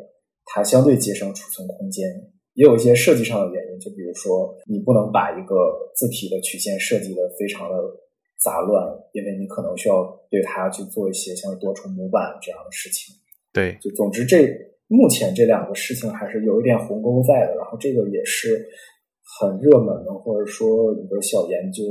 [0.44, 2.10] 它相对节省储存空间，
[2.54, 5.54] 也有一些设计上的原因，就比如说你不能把一个
[5.94, 7.76] 字体的曲线设计的非常的
[8.42, 13.14] 杂乱，因为你可能需要对它去做一些像多重模板这样的事情。
[13.52, 14.50] 对，就总之这
[14.88, 18.68] 目前这两个事情还是有一点鸿沟在的，然后这个也是
[19.38, 21.84] 很热门的，或者说一个小研究。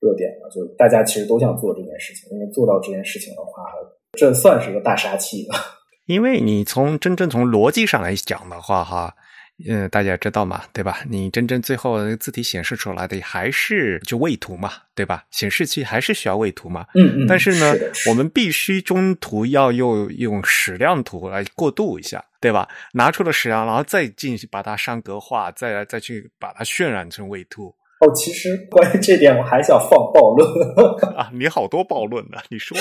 [0.00, 3.64] 热点了，就是大家其实都想做这件事情，因为做到这件事情的话，
[4.12, 5.54] 这算是一个大杀器了。
[6.06, 9.14] 因为你从真正从逻辑上来讲的话，哈，
[9.68, 11.04] 嗯，大家知道嘛，对吧？
[11.08, 15.24] 你真正最后字体显示出来的还是就位图嘛，对吧？
[15.30, 16.86] 显示器还是需要位图嘛。
[16.94, 17.26] 嗯嗯。
[17.28, 22.68] 但是呢，是我们必须中途要用用矢量图来过渡一下，对吧？
[22.94, 27.72] 拿出了矢量，然后再进行把它上格化，再来再去把它渲染成位图。
[28.00, 30.48] 哦，其实关于这点，我还想放暴论
[31.16, 31.30] 啊！
[31.34, 32.76] 你好多暴论呢，你说？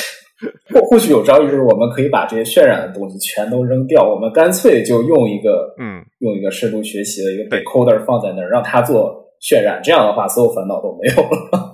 [0.73, 9.81] 或或许有朝一日，我们可以把这些渲染的东西全都扔掉，我们干脆就用一个嗯，用一个深度学习的一个 decoder 放在那儿，让它做渲染。
[9.83, 11.73] 这样的话，所有烦恼都没有了。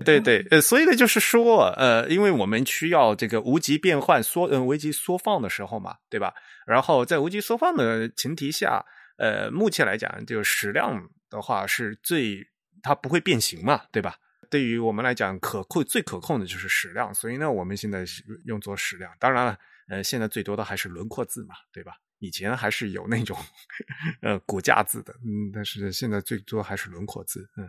[0.02, 6.32] 对对，呃，所以呢，就是说，呃，因为我们需要这个无极变换缩，嗯，无极缩放的时候嘛，对吧？
[6.66, 8.82] 然后在无极缩放的前提下，
[9.18, 10.98] 呃，目前来讲，就矢量。
[11.32, 12.46] 的话是最，
[12.82, 14.16] 它不会变形嘛，对吧？
[14.50, 18.04] 对于我们来讲，可控最可控的就是矢量，所以呢，我们现在
[18.44, 19.10] 用作矢量。
[19.18, 19.58] 当然了，
[19.88, 21.94] 呃，现在最多的还是轮廓字嘛，对吧？
[22.18, 23.36] 以前还是有那种
[24.20, 27.68] 呃骨架字的，嗯，但是现在最多还是轮廓字，嗯，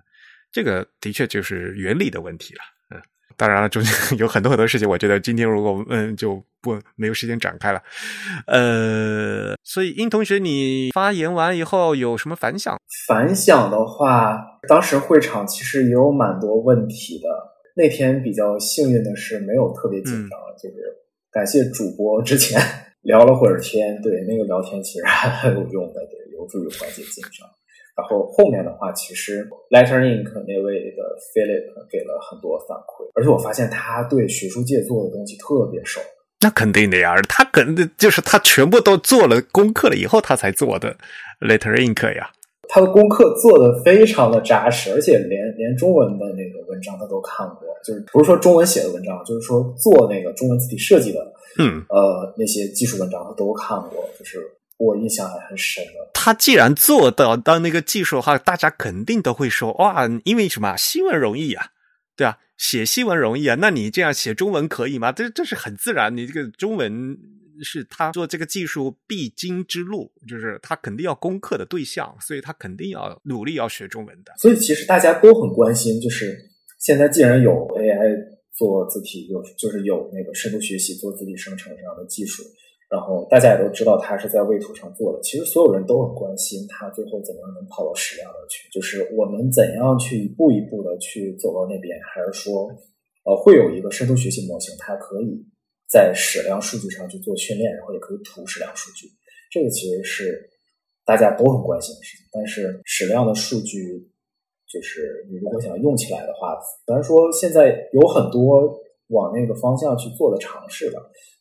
[0.52, 2.62] 这个的确就是原理的问题了，
[3.38, 7.82] 当然了，中间 有很多很多事情，我觉得今天如果嗯就不没有时间展开了，
[8.48, 12.78] 呃，所以殷同学，你发言完以后有什么反响？
[13.08, 17.28] 反响的话，当时会场其实也有蛮多问题的，
[17.76, 20.76] 那天比较幸运的是没有特别紧张，就是
[21.32, 22.62] 感谢主播之前
[23.04, 27.50] 聊了会儿天，对那个聊天其实还很有用的，对，有助于缓解紧张。
[27.96, 36.02] 然后后面的话，其实 Letter Ink 那位的 Philip 给了很多反馈，而且我发现他对学术界做的东西特别熟。
[36.42, 40.96] 那肯定的呀，他肯定就是他全部都做了功课了以后，他才做的
[41.40, 42.30] Letter Ink 呀。
[42.68, 51.20] 他的功课做的非常的扎实，而且连连中文的那个文章他都看过，就是不是说中文写的文章，就是说做那个中文字体设计的，
[51.60, 54.40] 嗯，呃，那些技术文章他都看过，就是
[54.84, 56.12] 我印象还很深的。
[56.14, 61.68] 他既然做到到那个技术的话，大家肯定都会说哇，因为什么新闻容易啊，
[62.16, 65.12] 对啊，写新闻容易啊，那你这样写中文可以吗？
[65.12, 67.18] 这这是很自然，你这个中文。
[67.62, 74.34] 是他做这个技术必经之路，就是他肯定要攻克的对象，所以他肯定要努力要学中文的。
[74.40, 76.36] 所以其实大家都很关心，就是
[76.80, 78.18] 现在既然有 AI
[78.58, 82.42] 做字体，有就是有那个深度学习做字体生成这样的技术，
[82.94, 85.20] 然后大家也都知道他是在位图上做的。
[85.24, 92.70] 其实所有人都很关心他最后怎么样能跑到矢量的去，就是我们怎样去一步一步的去走到那边，还是说
[93.26, 95.44] 呃会有一个深度学习模型，它可以。
[95.86, 99.06] 在矢量数据上去做训练，然后也可以图矢量数据，
[99.52, 100.50] 这个其实是
[101.06, 102.26] 大家都很关心的事情。
[102.32, 104.10] 但是矢量的数据，
[104.68, 108.76] 就是你如果想用起来的话，虽然说现在有很多
[109.14, 110.98] 往那个方向去做的尝试的，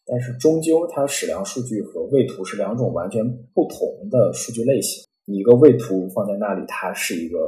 [0.06, 5.02] 但是终究它矢量数据和位图是两种完全不同的数据类型。
[5.24, 7.38] 你一个位图放在那里，它是一个。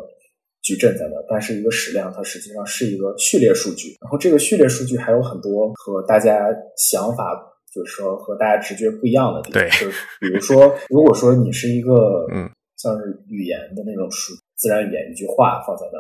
[0.67, 6.49] 矩阵在那，但是一个矢量它实际上是一个序列数据，然后这个序列数据还有很多和大家
[6.79, 7.37] 想法，
[7.71, 9.61] 就是说和大家直觉不一样的地方。
[9.61, 12.49] 对，就是比如说，如果说你是一个嗯，
[12.79, 15.99] 像是语言的那种数自然语言一句话放在那，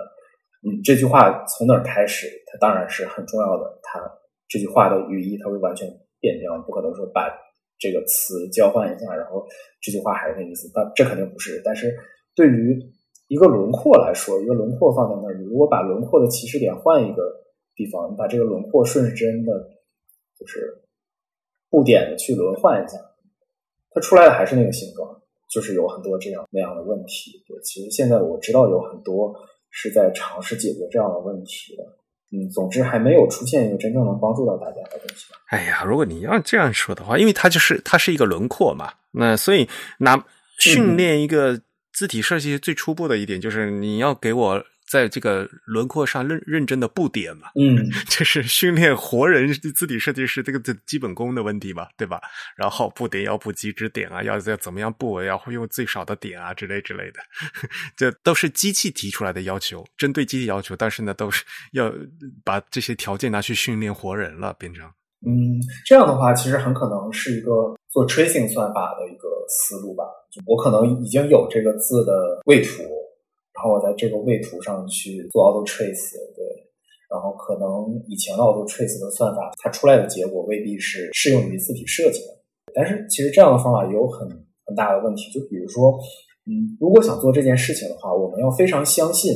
[0.64, 3.78] 嗯，这句话从哪儿开始，它当然是很重要的。
[3.82, 4.00] 它
[4.48, 5.86] 这句话的语义它会完全
[6.20, 7.28] 变掉，不可能说把
[7.78, 9.46] 这个词交换一下，然后
[9.82, 10.70] 这句话还是那意思。
[10.74, 11.60] 但这肯定不是。
[11.64, 11.94] 但是
[12.34, 12.80] 对于
[13.28, 17.22] 一个轮廓来说，一个轮廓放在那儿，你如果把轮廓的起始点换一个
[17.74, 19.52] 地方，你把这个轮廓顺时针的，
[20.38, 20.82] 就是
[21.68, 22.96] 布点的去轮换一下，
[23.90, 27.42] 它出来的还是那个形状，就是有很多这样那样的问题。
[27.46, 29.34] 对，其实现在我知道有很多
[29.74, 31.82] 是在尝试解决这样的问题的。
[32.30, 35.26] 嗯，总之还没有出现一个真正能帮助到大家的东西。
[35.50, 39.68] 哎呀，如果你要这样说的话，因为它就是它是一个轮廓嘛，那所以
[39.98, 40.24] 拿
[40.58, 41.60] 训练一个。
[41.96, 52.20] 字体设计最初步的一点就是你要给我在这个轮廓上认认真的布点嘛，嗯， 就是训练活人字体设计师这个的基本功的问题嘛，对吧？
[52.56, 57.20] 然后布点要布极值点啊，要要怎么样布，要会用最少的点啊之类之类的，
[57.96, 61.92] 这都是机器提出来的要求，针对机器要求，但是呢，都是要
[62.44, 64.86] 把这些条件拿去训练活人了，变成。
[65.26, 65.56] 嗯，
[65.86, 70.04] 这样的话，其实很可能是一个做 tracing 算法的一个思路吧。
[70.44, 72.82] 我可能已经有这个字的位图，
[73.54, 76.44] 然后我在这个位图上去做 auto trace，对。
[77.10, 82.34] 然后可能以前的 auto trace 的算法，它出来的结果未必是适用于字体设计的。
[82.74, 84.28] 但是其实这样的方法也有很
[84.66, 85.96] 很大的问题，就比如说，
[86.46, 89.32] 嗯，如果想做这件事情的话，我们要非常相信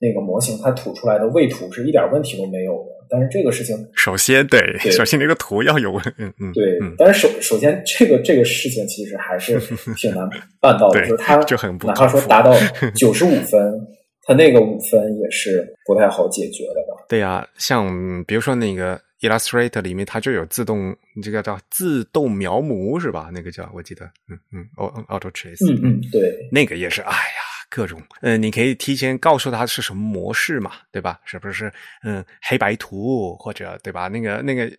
[0.00, 2.98] 那个模型它吐出来的位图是一点问题都没有的。
[3.10, 4.60] 但是这个事情，首先对，
[4.90, 6.78] 首先那个图要有问，嗯嗯，对。
[6.98, 9.58] 但是首首先这个这个事情其实还是
[9.96, 10.28] 挺难
[10.60, 12.54] 办到的， 就是它就很哪怕说达到
[12.94, 13.80] 九十五分，
[14.24, 17.02] 他那个五分也是不太好解决的吧？
[17.08, 23.30] 对呀，像比如说那个 Illustrator 里面，它就有自动这个叫自动描摹是吧？
[23.32, 24.66] 那个叫我记得，嗯嗯
[25.08, 27.48] ，Auto Trace，嗯嗯，对，那个也是，哎呀。
[27.70, 31.20] 各种，嗯，你可以提前告诉他是什么模式嘛，对吧？
[31.24, 31.70] 是不是？
[32.02, 34.08] 嗯，黑白图或者对吧？
[34.08, 34.70] 那个那个，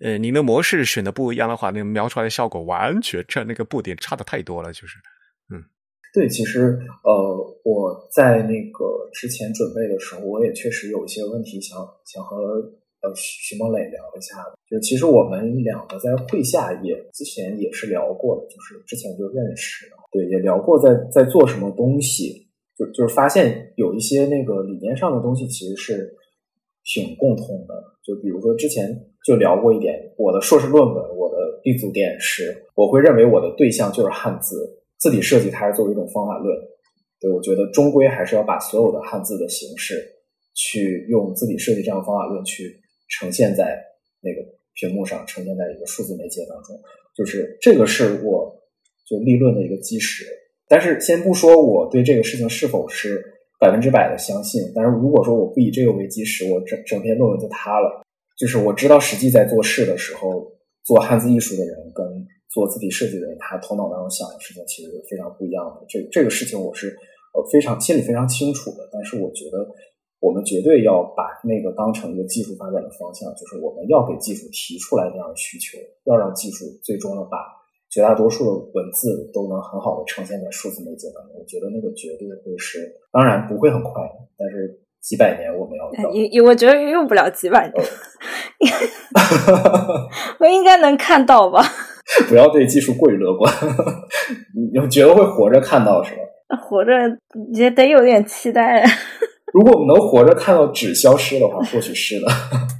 [0.00, 4.96] 呃，您的模式选的不一样的话，那个描出来的效果完全这那个布点差的太多了，就是，
[5.52, 5.62] 嗯，
[6.14, 12.36] 对，其实呃，我在那个之前准备的时候，我也确实有一些问题想想和
[13.02, 14.56] 呃徐梦磊聊一下的。
[14.70, 19.86] 就其实我们两个在会下也之前也是聊过的，就是之前就认识。
[20.10, 22.48] 对，也聊过在在做什么东西，
[22.78, 26.16] 就就是发现有一些那个理念上的东西其实是
[26.82, 27.74] 挺共通的。
[28.02, 28.88] 就比如说之前
[29.26, 36.56] 就聊过一点，我的硕士论文，我的立足点是，我会认为我的对象就是汉字，字体设计它是作为一种方法论。
[37.20, 40.02] 对我觉得终归还是要把所有的汉字的形式，
[40.54, 42.80] 去用字体设计这样的方法论去
[43.10, 43.78] 呈现在
[44.22, 44.40] 那个
[44.72, 46.74] 屏幕上，呈现在一个数字媒介当中。
[47.14, 48.56] 就是这个是我。
[49.08, 50.24] 就立论的一个基石，
[50.68, 53.24] 但是先不说我对这个事情是否是
[53.58, 54.60] 百分之百的相信。
[54.74, 58.02] 但是如果说我不以这个为基石，我整整篇论文就塌了。
[58.36, 60.46] 就是我知道实际在做事的时候，
[60.84, 62.06] 做汉字艺术的人跟
[62.52, 65.84] 做字体设计的人，他头脑当中想的事情其实是非常不一样的。
[65.88, 66.88] 这这个事情我是
[67.34, 68.88] 呃非常心里非常清楚的。
[68.92, 69.66] 但是我觉得
[70.20, 77.38] 我们绝对要把那个当成一个技术发展的方向，就是我们要给技术提出来这样的需求，要让技术最终的把
[77.90, 81.36] 绝大多数的文字都能很好的呈现在数字媒介当中。
[81.38, 82.78] 我觉得那个绝对会是，
[83.12, 83.92] 当然不会很快，
[84.36, 84.80] 但是。
[85.00, 87.86] 几百年我们要到，也我觉得用不了几百年，
[90.40, 91.62] 我应该能看到吧？
[92.28, 93.50] 不要对技术过于乐观，
[94.82, 96.14] 你觉得会活着看到是
[96.50, 96.56] 吧？
[96.60, 96.92] 活着
[97.54, 98.84] 也得有点期待。
[99.54, 102.26] 如果我们能活着看到纸消失的话，或许是的。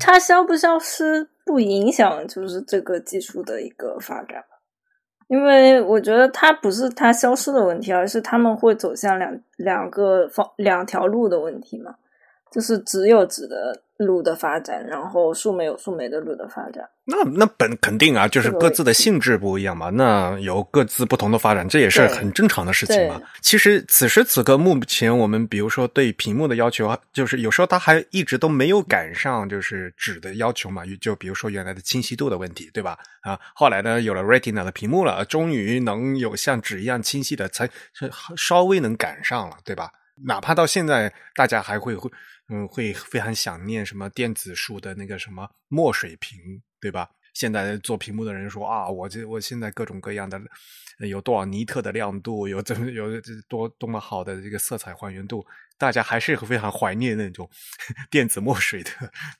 [0.00, 4.44] 它消不消失不影响，就是这个技术的一个发展。
[5.28, 11.94] 因为我觉得它不是它消失的问题，而是他们会走向两两个方两条路的问题嘛。
[12.50, 16.88] 就是只有纸的路的发展，然后树莓有树莓的路的发展。
[17.04, 23.20] 那那本肯定啊，就是各自的性质不一样嘛，那有各自不同的发展，这也是很正常的事情嘛。
[23.40, 30.82] 其实此时此刻，目前我们比如说对屏幕的要求，就是有时候它还一直都没有赶上就是纸的要求嘛。
[31.00, 32.96] 就比如说原来的清晰度的问题，对吧？
[33.22, 37.68] 啊，后来呢有了 Retina 的屏幕了，终于能有像纸一样清晰的，才
[38.36, 39.90] 稍微能赶上了，对吧？
[40.24, 42.08] 哪怕到现在，大家还会会。
[42.50, 46.38] 嗯，会非常想念什么电子书的那个什么墨水屏，
[46.80, 47.10] 对吧？
[47.34, 50.40] 现在做屏幕的人说啊，我这我现在各种各样的
[51.06, 53.04] 有多少尼特的亮度，有怎么有
[53.48, 55.44] 多多么好的这个色彩还原度，
[55.78, 57.48] 大家还是非常怀念那种
[58.10, 58.90] 电子墨水的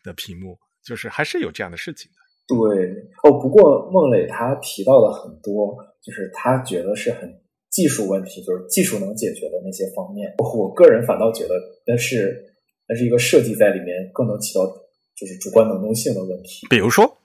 [0.05, 2.19] 的屏幕，就是还是有这样的事情的。
[2.47, 2.89] 对
[3.25, 7.29] 哦，不过孟磊他提到了很多，就是他觉得是很
[7.71, 10.35] 技术问题，就是技术能解决的那些方面。
[10.39, 11.55] 我个人反倒觉得
[11.87, 12.45] 那是。
[12.89, 14.67] 那是一个设计在里面更能起到
[15.15, 16.67] 就是主观能动性的问题。
[16.71, 17.19] 比如说，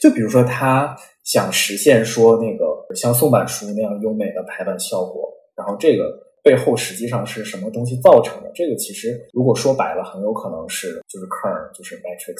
[0.00, 6.04] 就比如说他想实现说那个像宋版书那样优美的排版效果，然后这个
[6.42, 8.50] 背后实际上是什么东西造成的？
[8.54, 12.36] 这个其实如果说白了，很有可能是就是 kern 就是 matrix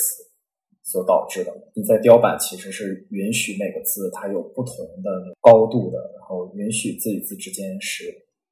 [0.84, 1.52] 所导致的。
[1.74, 5.10] 你在雕版其实是允许每个字它有不同的
[5.40, 8.04] 高度的，然后允许字与字之间是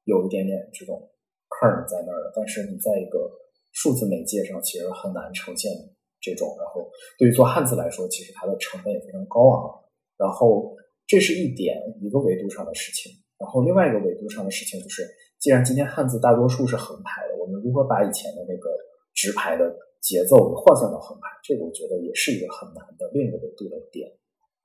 [0.03, 1.09] 有一点点这种
[1.49, 3.31] kern 在那儿的，但是你在一个
[3.77, 5.71] 数字媒介上其实很难呈现
[6.19, 9.69] 这种，然后对于做汉字来说，其实它的成本也非常高昂。
[10.17, 10.73] 然后
[11.05, 13.13] 这是一点一个维度上的事情。
[13.37, 15.05] 然后另外一个维度上的事情就是，
[15.37, 18.73] 既然今天汉字大多数是横排的，我们如何把以前的那个
[19.13, 19.69] 直排的
[20.01, 21.29] 节奏换算到横排？
[21.43, 24.09] 这个我觉得也是一个很难的另一个维度的点。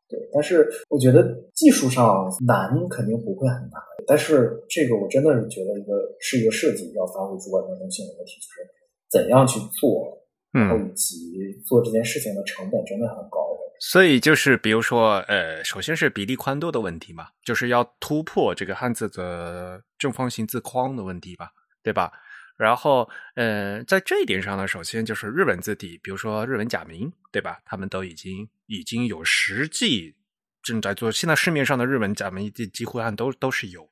[0.08, 1.20] 对，但是我觉得
[1.52, 8.81] 技术上难肯定不会很难，但是这个我真的是觉得一个是一个设计要发挥主观能动性的问题，就是。
[9.12, 10.18] 怎样去做，
[10.52, 13.38] 然后以及做这件事情的成本真的很高。
[13.84, 21.50] 所以就是比如说，呃，首先是比例宽度的问题嘛，就是要突破这个汉字的正方形字框的问题吧，
[21.82, 22.12] 对吧？
[22.56, 27.60] 然后，呃，在这一点上呢，首先就是日本字体，比如说日本假名，对吧？
[27.64, 30.14] 他们都已经已经有实际
[30.62, 33.90] 正在做，现在市面上的日本假名几几乎按都都是有，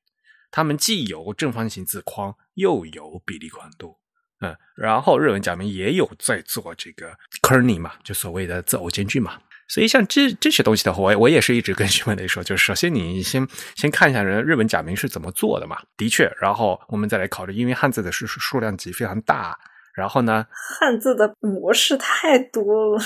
[0.53, 3.97] 他们既有正方形字框，又有比例宽度。
[4.41, 7.13] 嗯，然后日文假名也有在做这个
[7.43, 9.39] kerning 嘛，就所谓的字偶间距嘛。
[9.69, 15.79] 所以像这这些东西的话，我我也是一直跟徐文雷说，就是首先你先先看一下人日本假名是怎么做的嘛。
[15.97, 19.57] 的确，然后我们再来考虑，因为汉字的数数量级非常大，
[19.95, 20.47] 然后呢，
[20.79, 23.03] 汉字的模式太多了。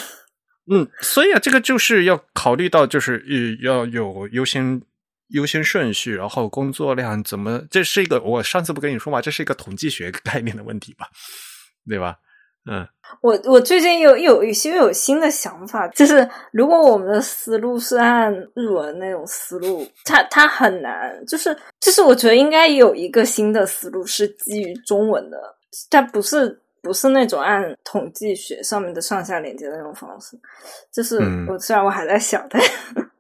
[0.71, 4.81] 嗯，所以啊，这个就是要考虑到，就是呃要有优先。
[5.29, 7.61] 优先顺序，然后工作量怎么？
[7.71, 9.21] 这是一个我上次不跟你说嘛？
[9.21, 11.07] 这是一个统计学概念的问题吧？
[11.89, 12.17] 对吧？
[12.71, 12.87] 嗯，
[13.21, 25.39] 我我最近有有一些有新的想法，就是如果我们的思路是按日文那种思路，它它很难，就是就是我觉得应该有一个新的思路是基于中文的，
[25.91, 26.61] 它不是。
[26.85, 30.39] 不是那种按统计学上面的上下连接的那种方式，
[30.93, 31.19] 就是
[31.49, 32.61] 我虽然我还在想，但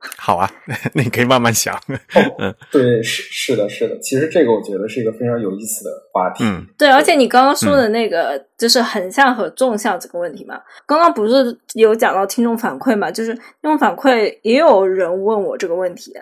[0.18, 1.78] 好啊，那 你可以慢慢想。
[2.38, 3.98] 嗯，对，是是的，是的。
[4.00, 6.44] 其实这个我觉得是一个非常有意思的话题。
[6.44, 13.10] 嗯，对，而且你刚刚说的那个就是横向和纵向这个问题嘛，刚刚不是有讲到听众反馈嘛？
[13.10, 16.12] 就是听众反馈也有人问我这个问题，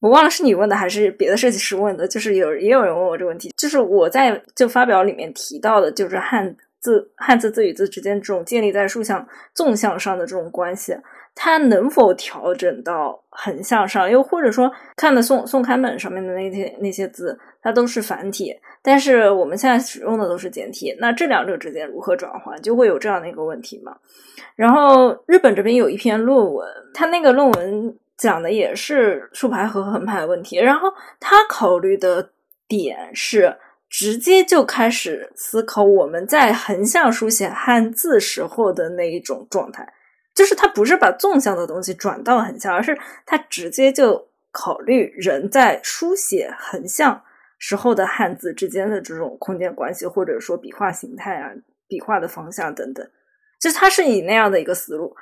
[0.00, 6.56] 我忘了是你问的还是别的设计师问的，就是有也有人问我这个问题，就是我在就发表里面提到的，就是汉。
[6.84, 10.94] 字汉字字与字之间这种建立在竖向纵向上的这种关系，
[11.34, 14.10] 它能否调整到横向上？
[14.10, 23.96] 又或者说，看的宋宋刊本上面的那些那些字，它都是繁体，但是我们现在使用的都是简体，那这两者之间如何转换，就会有这样的一个问题嘛？
[24.56, 32.30] 然后日本这边有一篇论文，它那个论文讲的也是竖排和横排问题，然后他考虑的
[32.68, 33.56] 点是。
[33.90, 39.88] 直接就开始思考我们在横向书写汉字时候的那一种状态，
[40.34, 47.22] 就是他不是把纵向的东西转到横向，而是他直接就考虑人在书写横向
[47.58, 51.52] 时候的汉字之间的这种空间关系，或者说笔画形态啊、
[51.86, 53.08] 笔画的方向等等，
[53.60, 55.16] 就他是以那样的一个思路。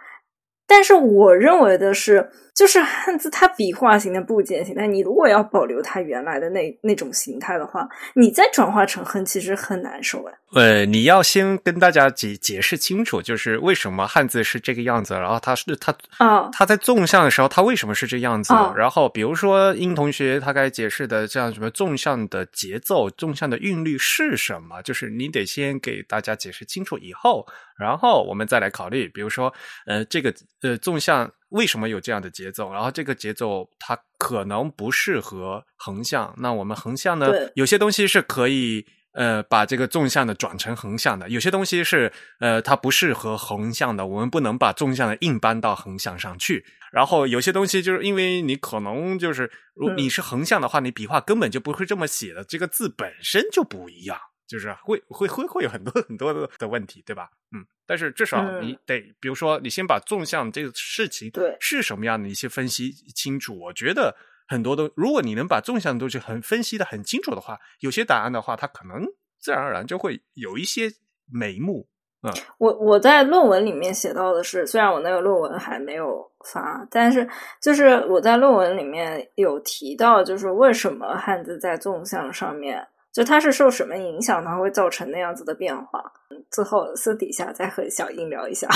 [0.67, 10.35] 但是我认为的是，就是汉字它笔画型的部件形态，你如果要保留它原来的那那种形态的话，你再转化成横，其实很难受哎。
[10.55, 18.53] 呃，你要先跟大家解解释清楚，就是为什么汉字是这个样子，然后它是它啊，它在纵向的时候，它为什么是这样子？
[18.77, 24.83] 然后比如说殷同学他该解释的，这样什么纵向的节奏、纵向的韵律是什么？
[24.83, 27.47] 就是你得先给大家解释清楚以后，
[27.79, 29.51] 然后我们再来考虑，比如说
[29.87, 32.73] 呃，这个呃纵向为什么有这样的节奏？
[32.73, 38.85] 然后这个节奏它可能不适合横向，那我们横向呢，有些东西是可以。
[39.15, 46.65] 呃，把这个纵向的转成横向的，有些东西是呃，它不适合横向的，我们不能把纵向的硬搬到横向上去。
[46.91, 57.30] 然后有些东西就是因为你可能就是，如你是横向的话，你笔画根本就不会这么写的，这个字本身就不一样，就是会会会会有很多很多的的问题，对吧？
[57.55, 64.16] 嗯，但是至少你得，比如说你先把纵向这个事情对是什么样的一些分析清楚，我觉得。
[64.49, 69.07] 很多都，如果你能把纵向东西很分析的很清楚的话，有些答案的话，它可能
[69.38, 70.90] 自然而然就会有一些
[71.32, 71.88] 眉目。
[72.22, 77.26] 嗯，我我在论文里面写到的是，虽然我那个论文还没有发，但是
[77.62, 82.86] 就是我在论文里面有提到，就是为什么汉字在纵向上面。
[83.13, 86.03] 就它是受什么影响，它会造成那样子的变化？
[86.51, 88.67] 最后私底下再和小英聊一下。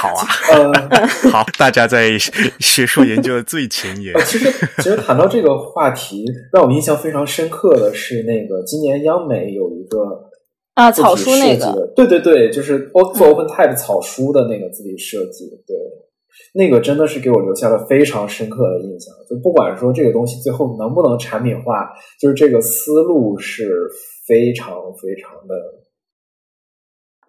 [0.00, 0.26] 好啊，
[1.30, 2.16] 好，大家在
[2.58, 4.14] 学术研究的最前沿。
[4.24, 10.30] 其实，其实谈到这个话题，让我印象非常深刻的是，那个今年央美有一个
[10.74, 15.76] 啊草书那个，对对对，就是做 Open Type 草书的那个字体设计，对。
[16.54, 23.70] 那个真的是给我留下了非常深刻的印象，就不管说这个东西最后能不能产品化，就是这个思路是
[24.26, 25.54] 非常非常的。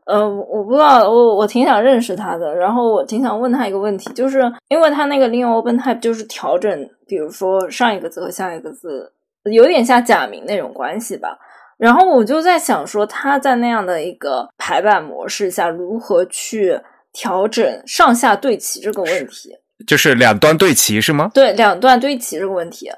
[0.05, 9.11] 呃，我不知道，我我挺想认识他的，然后我挺想问他一个问题，就是因为他那个利用 OpenType 就是调整，比如说上一个字和下一个字，
[9.51, 11.37] 有点像假名那种关系吧。
[11.77, 16.79] 然后我就在想说，他在那样的一个排版模式下，如何去。
[17.11, 19.57] 调整上下对齐这个问题，
[19.87, 21.31] 就是两端对齐是吗？
[21.33, 22.91] 对，两段对齐这个问题，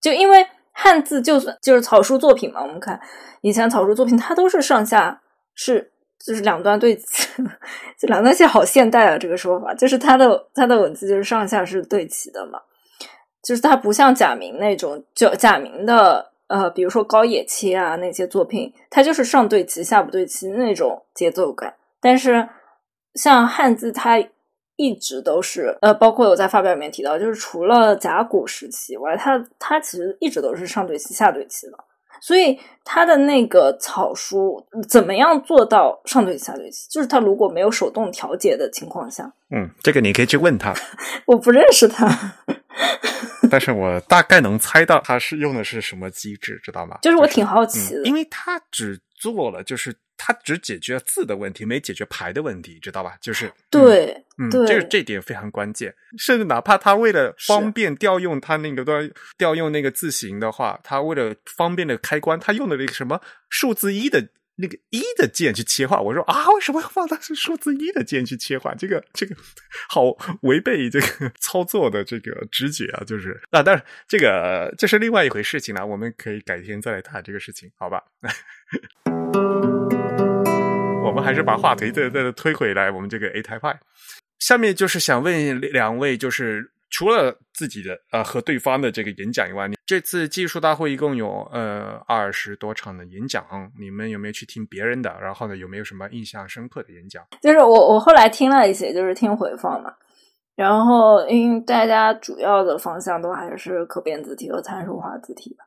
[0.00, 3.00] 就因为汉字就算就是草书作品嘛，我们看
[3.40, 5.20] 以前草书作品，它都是上下
[5.54, 7.28] 是就是两端对齐，
[7.98, 12.60] 这两段写好现代啊，这个说法就是它的它的文字就是上下是对齐的嘛，
[13.42, 22.48] 就是它不像贾明那种，就贾明的呃，比如说高野切啊那些作品，它就是上对齐下不对齐那种节奏感，但是。
[23.16, 24.22] 像汉字，它
[24.76, 31.72] 一直都是呃，包括我在发表里面提到，就是除了甲骨时期外，它它其实一直都是上对齐下对齐的。
[32.20, 36.88] 所以它的那个草书怎么样做到上对齐下对齐？
[36.90, 40.74] 就是它如果没有手动调节的情况下，嗯，这个你可以去问他。
[41.24, 42.06] 我不认识他，
[43.50, 46.98] 但是我大概能猜到他是用的是什么机制，知道吗？
[47.00, 49.96] 就是我挺好奇的，因为他只做了就是。
[50.16, 53.16] 它只解决字的问题，没解决牌的问题，知道吧？
[53.20, 55.94] 就是对，嗯，就是这点非常关键。
[56.18, 66.02] 甚至哪怕他为了方便调用他那个端调用那个字形的话，他为了方便的开关，他用的那个什么数字一的那个一的键去切换。
[66.02, 68.74] 我说啊，为什么要放的是数字一的键去切换？
[68.78, 69.36] 这个这个
[69.88, 70.04] 好
[70.42, 73.04] 违背这个 操作的这个直觉啊！
[73.04, 78.02] 就是啊，但是这个这是另外一回事情了，我们可以改天再来谈这个事情，好吧？
[81.06, 83.78] 我们还是把话题再再推回来，我们这个 A Type 派。
[84.40, 93.44] 下面就是想问两位，就是除了自己的呃和对方的这个演讲以外，你这次技术大会一共有呃二十多场的演讲，
[93.78, 95.16] 你们有没有去听别人的？
[95.20, 97.24] 然后呢，有没有什么印象深刻的演讲？
[97.40, 99.94] 就是我我后来听了一些，就是听回放嘛。
[100.54, 105.65] 然后因为大家主要的方向都还是可变字体和参数化字体吧。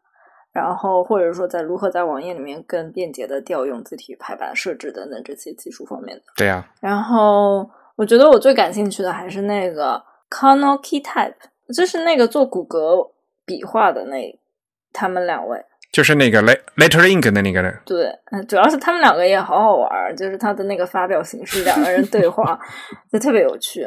[0.60, 6.24] 然后，或者说在如何在网页里面更便捷的调用字体排版设置等等这些技术方面的。
[6.36, 6.70] 对呀。
[6.82, 11.34] 然后我觉得我最感兴趣的还是那个 Kono key type
[11.74, 13.12] 就是那个做骨骼
[13.46, 14.40] 笔画的那
[14.92, 15.66] 他们两位。
[15.92, 22.60] 就是那个 Letter Ink 的那个人，对，嗯，主要是他们两个也好好玩，就是他的那个发表形式，两个人对话
[23.12, 23.82] 就特别有趣。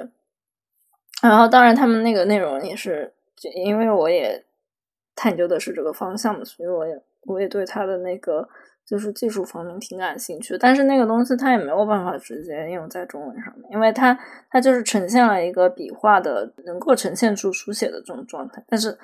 [1.22, 3.14] 然后，当然他们那个内容也是，
[3.54, 4.44] 因为我也
[5.14, 8.48] 探究的是这个方向的，所以我也我也对他的那个
[8.86, 10.56] 就是技术方面挺感兴趣。
[10.58, 14.18] 但是那个东西它也没有办法直接应用在中文上面，因为它
[14.50, 18.98] 它就是呈现了一个笔画的，能够呈现出书写的这种状态，但是。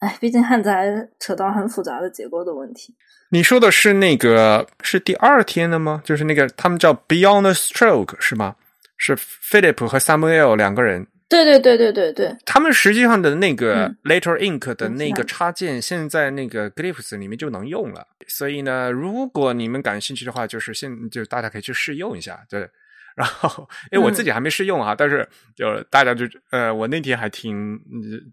[0.00, 2.94] 哎，毕竟汉字还扯到很复杂的结构的问题。
[3.32, 6.00] 你说的是那个是第二天的吗？
[6.04, 8.54] 就是那个他们叫 Beyond Stroke 是吗？
[8.96, 11.08] 是 Philip 和 Samuel 两个人。
[11.28, 12.36] 对对对对对对。
[12.46, 18.06] 他们实际上的那个 Letter Ink 的那个插件，现在那个 Glyphs 里面就能用了。
[18.26, 22.44] 所以呢，如果你们感兴趣的话，就是现就大家可以去试用一下。
[22.48, 22.68] 对。
[23.16, 27.76] 然后，因为我自己还没试用啊，但是就大家就呃，我那天还听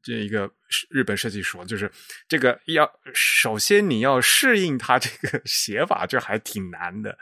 [0.04, 0.48] 这一个
[0.92, 1.92] 日本设计说，就是
[2.28, 7.18] 这个要首先你要适应它这个 写法，就还挺难的。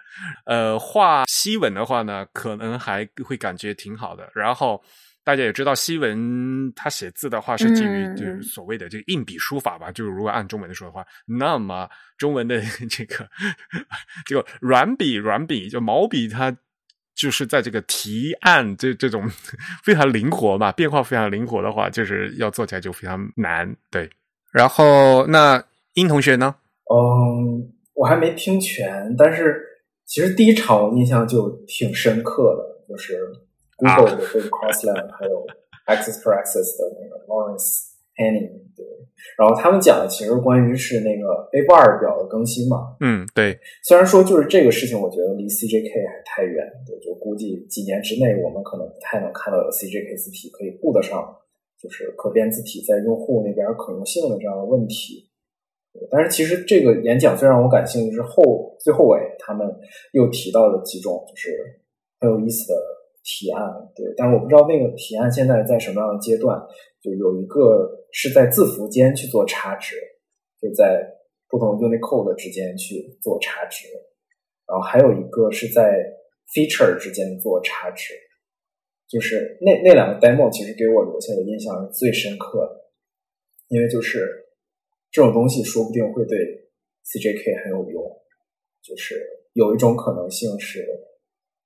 [0.45, 4.30] 呃，画西文的话呢，可能还会感觉挺好的。
[4.36, 4.84] 然后
[5.24, 13.28] 大家也知道，西文他写字的话是基于就是所谓的这个硬笔书法吧，就是如果按中文的说的话，那么中文的 这个
[14.26, 16.55] 这个软笔软笔就毛笔它。
[17.15, 19.30] 就是在这个提案这这种
[19.86, 23.71] 非常灵活嘛，变化非常灵活的话，就是要做起来就非常难。
[23.91, 24.09] 对，
[24.51, 25.63] 然后那
[25.93, 26.55] 殷同学呢？
[26.91, 29.63] 嗯，我还没听全，但是
[30.05, 33.19] 其实第一场我印象就挺深刻的，就是
[33.78, 35.45] Google 的这个 Crossland，还有
[35.88, 38.63] Access for Access 的那个 Lawrence Henning。
[39.38, 43.57] 然后他们讲的其实关于是那个 A 二表的更新嘛，嗯，对。
[43.82, 51.24] 虽然说就是这个事情，我觉得离 CJK 还太远，对，就估计几年之内我们可能不太能看到有 CJK 字体可以顾得上，
[51.82, 55.30] 就是可变字体在用户那边可用性的这样的问题。
[56.11, 59.65] 但是其实这个演讲最让我感兴趣是后最后尾他们
[60.11, 61.80] 又提到了几种就是
[62.19, 62.76] 很有意思的
[63.24, 63.63] 提案，
[63.95, 64.05] 对。
[64.17, 66.59] 但是我不知道那个提案现在在什么样的阶段，
[67.01, 67.99] 就有一个。
[68.15, 69.95] 是在字符间去做差值，
[70.61, 71.03] 就在
[71.49, 73.88] 不同 Unicode 之间去做差值，
[74.67, 76.13] 然后还有一个是在
[76.53, 78.13] feature 之间做差值，
[79.07, 82.91] 就是那那两个 demo 其实给我留下的印象是最深刻的，
[83.69, 84.45] 因为就是
[85.09, 86.38] 这种东西说不定会对
[87.05, 88.03] CJK 很有用，
[88.84, 90.86] 就是有一种可能性是，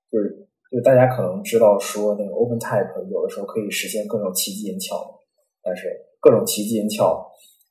[0.10, 5.20] 就是就大家可能知道说那个 OpenType 有的时候可以实现各种奇迹音巧，
[5.64, 5.88] 但是。
[6.20, 7.26] 各种奇迹音巧，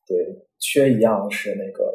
[0.07, 0.17] 对，
[0.61, 1.93] 缺一样是那个，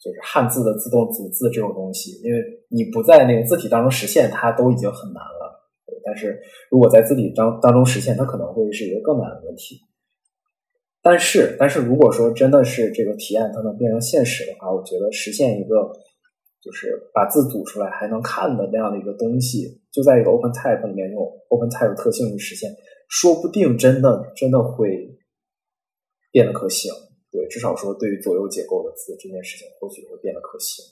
[0.00, 5.70] 就是汉字的自动组字这种东西，因为你不在那个字体当中实现，它都已经很难了。
[6.02, 9.78] 但是如果在字体当当中实现，它可能会是一个更难的问题。
[11.02, 15.92] 但是，但是如果说真的是这个提案它能变成现实的话，我觉得实现一个
[16.62, 22.68] 就是把字组出来还能看的那样的一个东西，就在一个 OpenType 里面用 OpenType 特性去实现，
[23.08, 25.16] 说不定真的真的会。
[26.32, 26.92] 变得可行，
[27.32, 30.84] 对，至少说对于左右结构的字这件事情，或许会变得可行。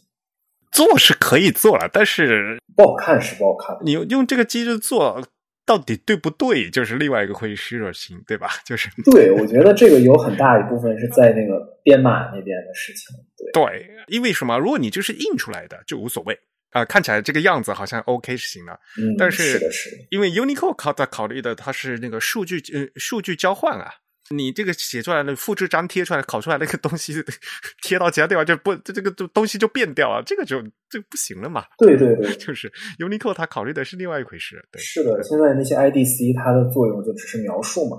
[0.73, 3.77] 做是可以做了，但是不好看是不好看。
[3.85, 5.23] 你用这个机制做
[5.67, 8.49] 到底对不对，就是另外一个会虚热心，对吧？
[8.65, 13.15] 就是对，我觉得这个有很大一部分是在那个编码那边的事情。
[13.37, 14.59] 对，对，因为什么？
[14.59, 16.39] 如果你就是印出来的，就无所谓
[16.75, 18.73] 啊，看起来这个样子好像 OK 是行的。
[18.99, 23.95] 嗯，但是是的，是因为 Unicode 考在考虑的它是那个数据呃数据交换啊。
[24.31, 27.13] 你这个写出来的复制粘贴出来考出来那个东西
[27.85, 31.63] 贴到其他地方就不这这个东西就变掉了，这个就这不行了嘛？
[31.79, 34.67] 对对对， 就是 Unicode 它考虑的是另外一回事。
[34.73, 37.99] 对，是的，现在那些 IDC 它的作用就只是描述嘛，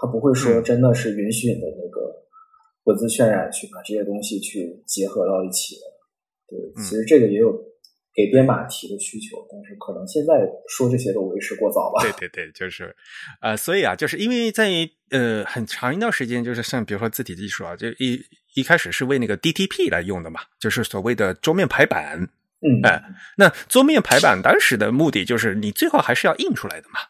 [0.00, 2.00] 它不会说真的是允许你的那个
[2.84, 5.82] 文字渲染去把这些东西去结合到一起的。
[6.48, 7.54] 对，其实这个也有。
[8.16, 10.32] 给编码提的需求，但是可能现在
[10.66, 12.00] 说这些都为时过早了。
[12.02, 12.96] 对对对，就是，
[13.42, 14.70] 呃，所以啊，就是因为在
[15.10, 22.26] 呃很长一段时间，就是像比如说字体技术啊，就一一开始是为那个 DTP 来用的嘛，就是所谓的桌面排版。
[22.62, 23.02] 嗯，哎，
[23.36, 27.00] 那桌面排版当时的目的就是你最后还是要印出来的嘛。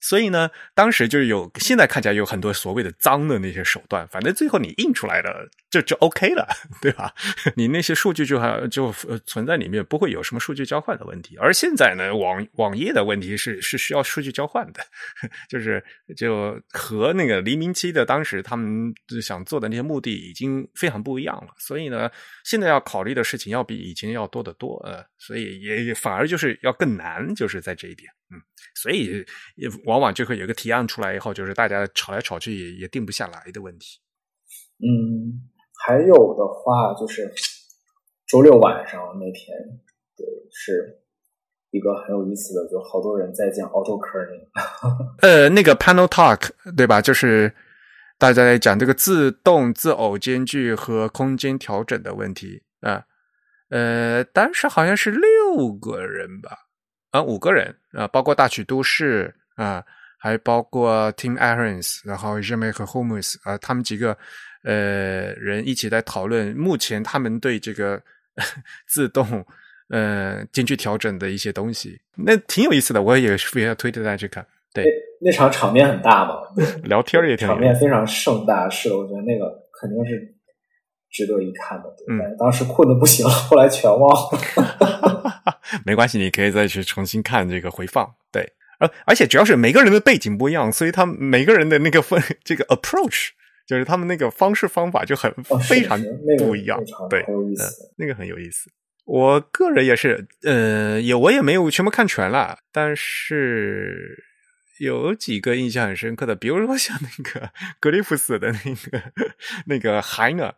[0.00, 6.46] 所以呢，当时就有现在看起来有很多所谓的脏的那些手段，反正最后你印出来的就就 OK 了，
[6.82, 7.14] 对吧？
[7.54, 8.92] 你那些数据就还就
[9.24, 11.36] 存在里面，不会有什么数据交换的问题。
[11.36, 14.82] 而现在呢，网网页的问题是是需要数据交换的，
[15.48, 15.82] 就是
[16.16, 18.92] 就和那个黎明期的当时他们
[19.22, 21.54] 想做的那些目的已经非常不一样了。
[21.56, 22.10] 所以呢，
[22.44, 28.42] 现在要考虑的事情要比以前要多得多，呃，所以也反而就是要更难，就是在这一点，嗯，
[28.74, 34.00] 所以也往往就会有个提案出来以后，就是大家吵来吵去也也定不下来的问题，
[34.80, 35.49] 嗯。
[35.86, 37.32] 还有的话就是
[38.28, 39.56] 周六晚上那天，
[40.16, 41.00] 对，是
[41.70, 44.46] 一个很有意思的，就好多人在讲 auto kerning。
[45.22, 47.00] 呃，那个 panel talk 对吧？
[47.00, 47.52] 就是
[48.18, 53.02] 大家在讲这个自动自偶间距和空间调整的问题啊。
[53.70, 56.56] 呃，当时好像是六个人吧，
[57.10, 59.82] 啊，五个人啊，包括大曲都市啊，
[60.18, 64.16] 还包括 Tim Ahrens，然后 Jimmy 和 Holmes 啊，他们几个。
[64.62, 68.02] 呃，人一起在讨论目前他们对这个
[68.86, 69.44] 自动
[69.88, 73.00] 呃间距调整的一些东西，那挺有意思的。
[73.02, 74.46] 我也非常推荐大家去看。
[74.72, 74.84] 对，
[75.20, 76.34] 那场场面很大嘛，
[76.84, 78.68] 聊天也挺场面非常盛大。
[78.68, 79.50] 是，我觉得那个
[79.80, 80.34] 肯定是
[81.10, 81.84] 值得一看的。
[82.08, 85.40] 嗯，当时困的不行了，后来全忘了。
[85.84, 88.14] 没关系，你可以再去重新看这个回放。
[88.30, 93.30] 对，而而且主要是每个人的背景不一样，所以他每个人的那个分这个 approach。
[93.70, 95.32] 就是他们那个方式方法就很
[95.68, 95.96] 非常
[96.38, 96.76] 不一样，
[97.08, 97.24] 对，
[97.96, 98.68] 那个很有意思。
[99.04, 104.24] 我个人也是，呃，也我也没有全部看全了，但是
[104.80, 109.12] 有几个印象很深刻的，比如说像那个 格里夫斯的那个
[109.66, 110.52] 那个海呢，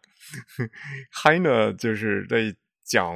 [1.10, 3.14] 海呢就是在讲，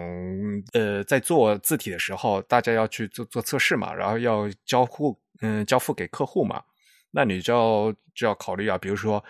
[0.74, 6.62] 呃，在做字体的时候，大家要去做做测试嘛，然后要交互，嗯，交付给客户嘛。
[7.16, 9.24] 那你就要就要考虑啊，比如说，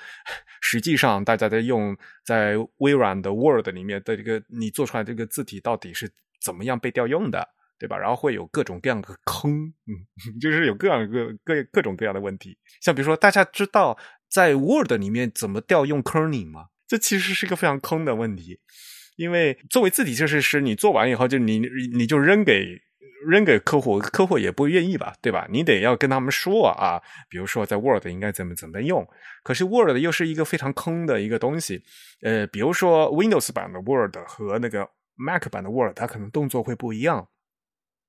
[0.61, 6.11] 实际上大家在用在微软的 Word 里面的这个你做出来这个字体到底是
[6.43, 7.97] 怎么样被调用的，对吧？
[7.97, 9.95] 然后会有各种各样的坑，嗯，
[10.43, 12.59] 就是有各样各各各种各样的问题。
[12.81, 13.97] 像比如说，大家知道
[14.29, 16.71] 在 Word 里面怎么调用 Kerning 吗？
[16.89, 18.59] 这其实是一个非常坑的问题，
[19.15, 21.61] 因为作为字体设计师，你做完以后就你
[21.95, 22.83] 你就扔给。
[23.27, 25.47] 扔给客户，客户也不愿意吧，对吧？
[25.51, 29.07] 你得要跟他们说啊，比如说在 Word 应该怎么怎么用。
[29.43, 31.83] 可是 Word 又是一个非常坑的一个东西，
[32.23, 37.29] 呃，比如说 Windows 版的 Word 和那个 Mac 版的 Word，它可能动作会不一样。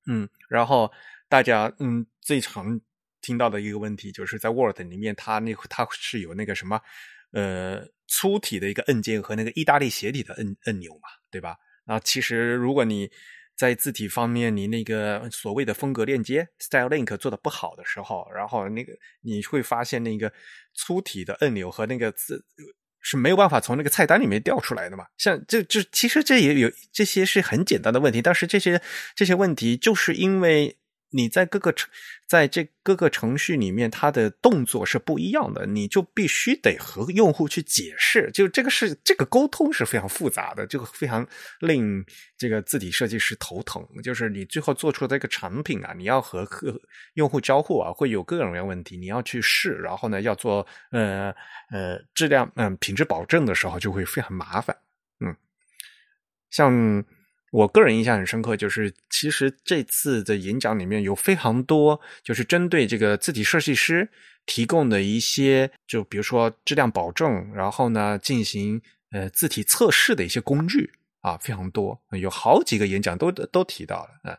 [0.08, 0.92] 嗯，然后
[1.28, 2.80] 大家嗯最常
[3.22, 6.80] 听到的一个问题就是在 Word 里面，它那它是有那个什么
[7.32, 11.58] 呃粗体的一个按键和那个意大利斜体的按按钮嘛，对吧？
[11.86, 13.10] 那其实如果你
[13.58, 20.32] 在字体方面，你那个所谓的风格链接 （style link） 做的不好的时候，然后那个你会发现那个
[20.76, 22.46] 粗体的按钮和那个字
[23.02, 25.06] 是没有办法从那个菜单里面调出来的嘛？
[25.18, 28.82] 像这这其实这也有这些是很简单的问题，但是这些
[29.16, 30.78] 这些问题就是因为。
[31.10, 31.90] 你在各个程，
[32.28, 38.30] 在这各个程序里面，它的动作是不一样的，你就必须得和用户去解释。
[38.32, 41.26] 就这个是这个沟通是非常复杂的，这个非常
[41.62, 42.06] 令
[42.38, 43.88] 这个字体设计师头疼。
[44.04, 46.78] 就是你最后做出的这个产品啊，你要和客
[47.14, 51.34] 用户交互啊，会有各种各样问题，你要去试，然后呢，要做呃
[51.72, 54.76] 呃质量嗯品质保证的时候，就会非常麻烦。
[55.22, 55.36] 嗯，
[56.50, 57.06] 像。
[57.52, 64.10] 我个人印象很深刻，就是其实这次的演讲里面有非常多，就是针对这个字体设计师
[64.46, 68.82] 提供的一些，就比如说质量保证，然后呢进行
[69.12, 70.92] 呃字体测试的一些工具
[71.22, 74.38] 啊，非常多，有好几个演讲都都提到了，嗯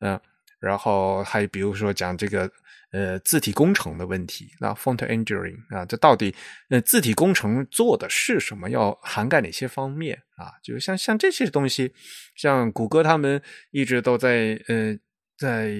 [0.00, 0.20] 嗯，
[0.60, 2.50] 然后还比如说讲这个。
[2.90, 6.34] 呃，字体工程的问题，那 font engineering 啊，这到底
[6.70, 8.70] 呃字体工程做的是什么？
[8.70, 10.54] 要涵盖哪些方面啊？
[10.62, 11.92] 就像像这些东西，
[12.34, 14.98] 像谷歌他们一直都在呃，
[15.36, 15.74] 在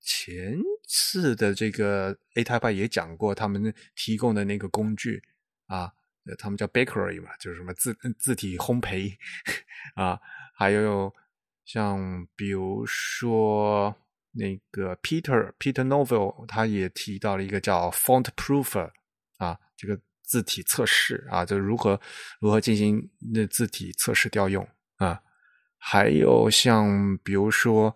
[0.00, 0.56] 前
[0.86, 5.20] 次的这个 A Type 也讲过，他们提供的那个工具
[5.66, 5.90] 啊，
[6.38, 9.16] 他们叫 Bakery 嘛，就是什么字字体烘焙
[10.00, 10.20] 啊，
[10.54, 11.12] 还有
[11.64, 13.96] 像比如说。
[14.34, 18.90] 那个 Peter Peter Novel 他也提到了一个叫 Font Proofer
[19.38, 22.00] 啊，这个字体测试啊，就如何
[22.40, 23.00] 如何进行
[23.32, 24.66] 那字体测试调用
[24.96, 25.20] 啊。
[25.78, 27.94] 还有像比如说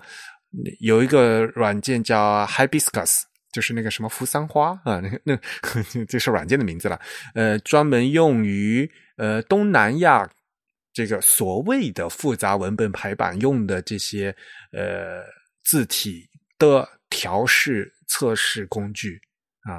[0.79, 7.01] 有一个软件叫 Hibiscus，就是那个什么扶桑花啊，那那这 是软件的名字了。
[7.35, 10.29] 呃，专门用于呃东南亚
[10.93, 14.35] 这个所谓的复杂文本排版用的这些
[14.73, 15.23] 呃
[15.69, 16.29] 字体。
[16.61, 19.23] 的调试测试工具
[19.61, 19.79] 啊，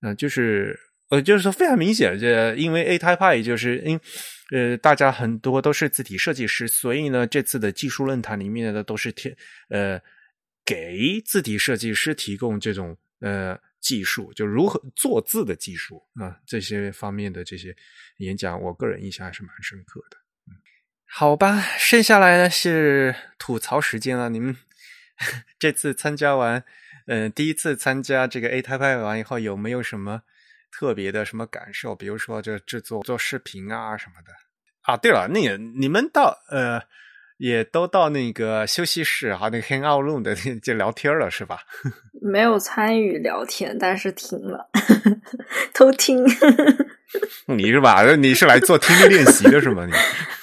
[0.00, 4.00] 嗯，就是呃，就是说非常明显，这因为 A Type I 就是因
[4.52, 9.36] 呃大家很多都是字体设计师，所以呢这次的技术论坛里面的都是贴
[9.70, 10.00] 呃
[10.64, 17.76] 给字体设计师提供这种呃技术，就如何做字的技术啊这些方面的这些
[18.18, 20.16] 演讲，我个人印象还是蛮深刻的。
[21.12, 24.56] 好吧，剩下来呢是吐槽时间了，你们
[25.58, 26.62] 这次参加完。
[27.06, 30.22] 嗯，第一次参加这个 A Type 完以后，有没有什么
[30.70, 31.94] 特别的什么感受？
[31.94, 34.32] 比如说，这制作做视频啊什么的
[34.82, 34.96] 啊。
[34.96, 36.80] 对了，那个你们到呃，
[37.38, 41.58] 也都到那个休息室哈，那个 Hang Out Room 的就聊天了是吧？
[42.22, 44.68] 没有参与聊天，但是听了，
[45.74, 46.24] 偷听。
[47.46, 48.04] 你是吧？
[48.14, 49.84] 你是来做听力练习的是吗？
[49.84, 49.92] 你？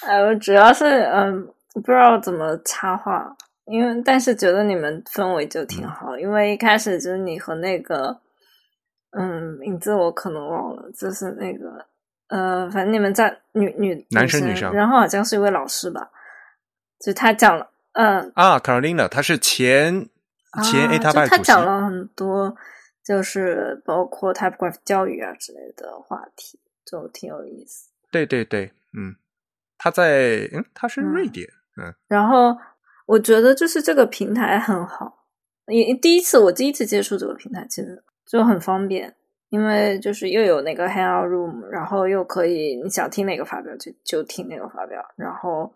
[0.05, 3.33] 呃，主要是嗯，不知道怎么插话。
[3.67, 6.17] 因为，但是觉得你们氛围就挺好。
[6.17, 8.21] 因为一开始就是你和那个，
[9.11, 11.85] 嗯，名字我可能忘了，就是那个，
[12.29, 16.09] 呃，反正你们在女女男生女生，然后好像是一位老师吧，
[17.03, 20.07] 就他讲了，嗯啊，Carolina，他是前
[20.63, 22.55] 前 A 他他讲了很多，
[23.03, 27.89] 就是包括 Typograph 教育啊之类的话题，就挺有意思。
[28.11, 29.17] 对对对，嗯，
[29.77, 32.57] 他在，嗯，他是瑞典，嗯，然后。
[33.07, 35.25] 我觉得就是这个平台很好，
[35.67, 39.15] 也第一次我第一次接触这个平台，其实就很方便，
[39.47, 45.73] 因为就是又有那个 Hangout Room，然后又可以你想听哪个发表就就听哪个发表，然后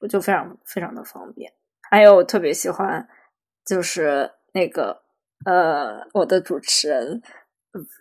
[0.00, 1.52] 我就非常非常的方便。
[1.90, 3.08] 还有我特别喜欢
[3.66, 5.02] 就是那个
[5.44, 7.20] 呃我的主持人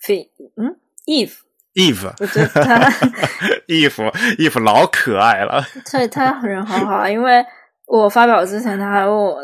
[0.04, 1.40] 费嗯 Eve
[1.74, 2.88] Eve，我觉得他
[3.68, 7.44] Eve Eve 老可爱了，对他人好好，因为。
[7.90, 9.40] 我发表之前，他还问我，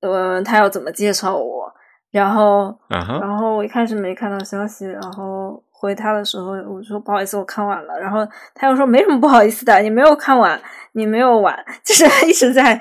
[0.00, 1.72] 呃，他要怎么介绍我？
[2.10, 7.98] 然后，然后我一开始没看到消息，然后回他的时候，我说不好意思，我看晚了。
[7.98, 10.60] 然后他又说没什么不好意思的，你没有看完，
[10.92, 12.78] 你没有晚，就是一直在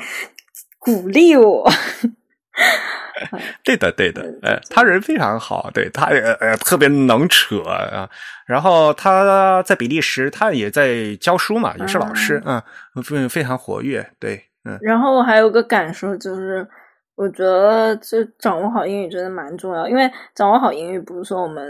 [0.78, 1.66] 鼓励我。
[3.64, 8.10] 对的，对的，呃，他人非常好，对他呃特别能扯啊。
[8.46, 12.62] 然后他在比利时，他也在教书嘛，也是老师，嗯，
[13.02, 14.44] 非非常活跃，对。
[14.82, 16.68] 然后我还有个感受就是，
[17.16, 21.66] 我觉得就掌握好英语真的蛮重要，因为掌握好英语不是说我们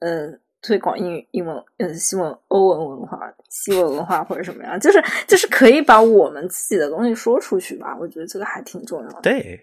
[0.00, 0.28] 呃
[0.60, 3.18] 推广英语英文呃西文欧文文化
[3.48, 9.20] 西文文化或者什么样，就是就是可以把我们自己的东西说出去吧，我觉得这个还挺重要的。
[9.22, 9.60] 对，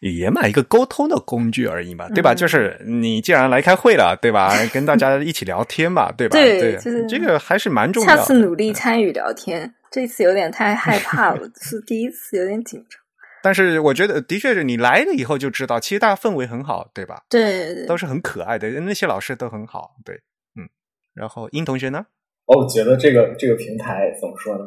[0.00, 2.34] 语言嘛，一个沟通的工具而已嘛，对吧？
[2.34, 4.52] 就是你既然来开会了，对吧？
[4.72, 6.32] 跟大家一起聊天嘛，对吧？
[6.32, 8.16] 对，就是这个还是蛮重要的。
[8.16, 9.74] 下次努力参与聊天。
[9.94, 13.00] 这次有点太害怕了，是第一次有点紧张。
[13.44, 17.22] 但是我觉得，的确是你来了以后就知道，其实大家氛围很好，对吧？
[17.30, 20.16] 对，对,对都是很可爱的，那些老师都很好，对，
[20.56, 20.66] 嗯。
[21.14, 22.06] 然后殷同学呢？
[22.46, 24.64] 我觉得这个这个平台怎么说呢？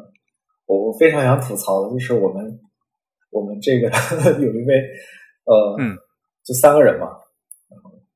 [0.65, 2.57] 我我非常想吐槽的就是我们
[3.29, 3.89] 我们这个
[4.39, 4.75] 有一位
[5.43, 5.97] 呃，嗯，
[6.45, 7.07] 就三个人嘛，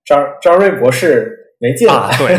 [0.06, 1.31] 张张瑞博士。
[1.62, 2.36] 没进来，对，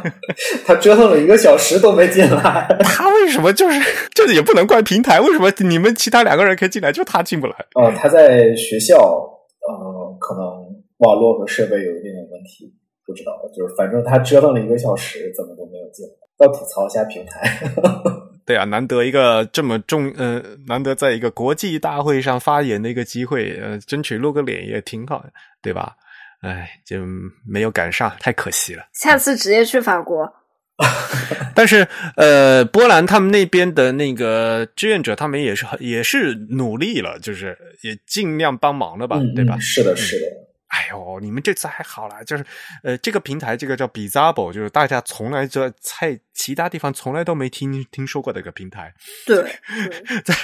[0.64, 2.66] 他折腾了一个小时都没进来。
[2.82, 3.78] 他为什么就是？
[4.14, 7.54] 这也不能怪平台，为什么你们其他两个人可以进来，就他进不来？
[7.74, 8.96] 呃，他在学校，
[9.68, 10.42] 呃，可能
[10.98, 12.72] 网络和设备有一点点问题，
[13.06, 13.32] 不知道。
[13.54, 16.12] 就是反正他折腾了一个小时，怎么都没有进来。
[16.40, 17.60] 要吐槽一下平台。
[18.44, 25.30] 对啊，难得一个这么重，呃，难得在一个国际大会上发言的一个机会，呃，争取露个脸也挺好的，
[25.62, 25.92] 对吧？
[26.42, 27.04] 哎，就
[27.46, 28.84] 没有赶上，太可惜了。
[28.92, 30.32] 下次直接去法国。
[31.54, 31.86] 但是，
[32.16, 39.56] 呃，波兰他们那边的那个志愿者，他们也是也是努力了，就是也尽量帮忙了吧，对吧？
[39.60, 40.26] 是的，是的。
[40.72, 42.42] 哎呦，你们这次还好啦，就是
[42.82, 48.94] 呃，这个平台，这个叫 Bizarro，就是大家从来在在其他地方从来都没听听说过的一个平台。
[49.26, 49.36] 对，
[50.24, 50.34] 在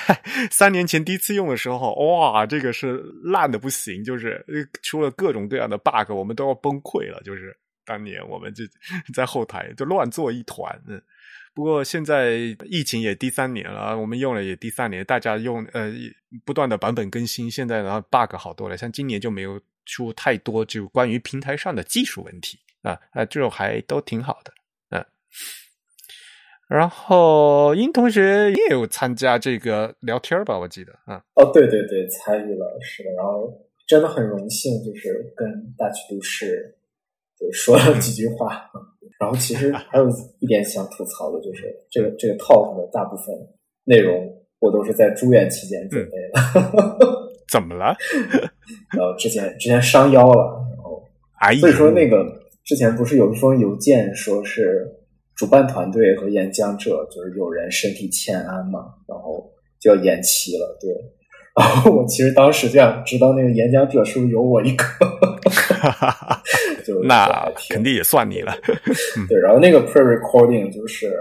[0.51, 4.45] 三年前第一次用的时候，哇，这个是烂的不行，就是
[4.83, 7.23] 出了各种各样的 bug，我们都要崩溃了。
[7.25, 7.57] 就是
[7.87, 8.65] 当年我们就
[9.15, 10.79] 在后台就乱作一团。
[10.87, 11.01] 嗯，
[11.55, 12.33] 不过现在
[12.67, 15.91] 疫情也第三年了，我们用了也第三年，大家用呃
[16.45, 19.59] 不断的版本更新，现在然后 bug 好多了，像今年就没有。
[19.89, 24.53] 出太多就关于平台上的技术问题啊啊，这种还都挺好的
[24.91, 25.03] 嗯。
[26.69, 30.59] 然后殷同学也有参加这个聊天吧？
[30.59, 31.25] 我记得啊。
[31.35, 33.11] 哦，对对对，参与了，是的。
[33.13, 33.51] 然后
[33.87, 36.77] 真的很荣幸，就是跟大曲都市
[37.41, 38.71] 就说了几句话。
[39.19, 40.07] 然后其实还有
[40.41, 43.35] 一点想吐槽的，就是这个这个 talk 的大部分
[43.85, 47.28] 内容我都是在住院期间准备的。
[47.51, 47.97] 怎么了？
[48.99, 51.03] 呃，之前之前伤腰了，然后，
[51.61, 52.25] 所以说那个
[52.65, 54.87] 之前不是有一封邮件说是
[55.35, 59.51] 主办团队和演讲者就是有人身体欠安嘛，然后
[59.81, 60.79] 就要延期了。
[60.81, 60.91] 对，
[61.57, 64.85] 然后我其实当时就想知道那个演讲者是不是有我一个，
[66.85, 68.53] 就那肯定也算你了。
[69.29, 71.13] 对，然后那个 pre recording 就是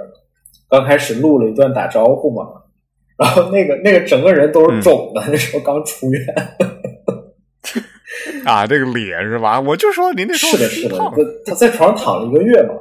[0.69, 2.43] 刚开始录了一段打招呼嘛，
[3.18, 6.26] 然后那个那个整个人都是肿的，那时候刚出院。
[8.45, 9.60] 啊，这个脸是吧？
[9.60, 10.98] 我就说您那时候是的，是的，
[11.45, 12.73] 他在床上躺了一个月嘛。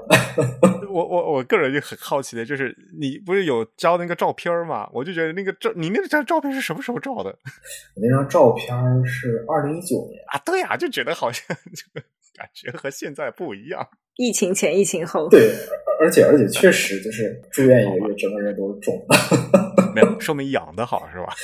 [0.89, 4.89] 我我我个人就很好奇的，就是你不是有交那个照片吗？
[4.93, 7.31] 我就觉得那个照，你那张照片是什么时候照的？
[7.95, 10.39] 我 那张照片是二零一九年啊。
[10.45, 11.45] 对呀，就觉得好像
[12.37, 13.87] 感觉和现在不一样。
[14.17, 15.29] 疫情前，疫情后。
[15.29, 15.53] 对，
[16.01, 19.86] 而且而且确实就是住院一个月，整个人都是肿的。
[20.21, 21.35] 说明养的好是吧？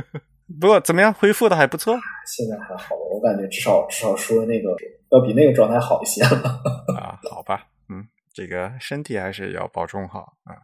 [0.60, 1.94] 不过怎么样，恢复的还不错。
[2.26, 4.70] 现在还好，我感觉至少至少说那个
[5.10, 6.60] 要比那个状态好一些了。
[6.98, 10.54] 啊，好吧，嗯，这个身体还是要保重好啊。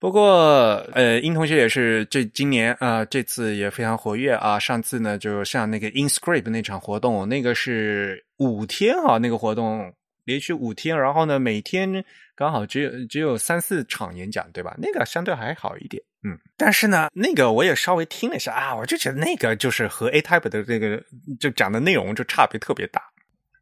[0.00, 4.58] 不过，呃，殷同学也是这今年啊，这次也非常活跃啊。
[4.58, 9.90] 上次呢，就像那个 InScript 那场活动，那个是五天啊，那个活动
[10.24, 14.74] 连续五天，然后呢，每天刚好只有只有三四场演讲，对吧？
[14.78, 16.02] 那个相对还好一点。
[16.26, 21.02] 嗯，但是呢，那个我也稍微听了一下啊，我就觉得那个就是和 A Type 的这个
[21.38, 23.02] 就讲的内容就差别特别大。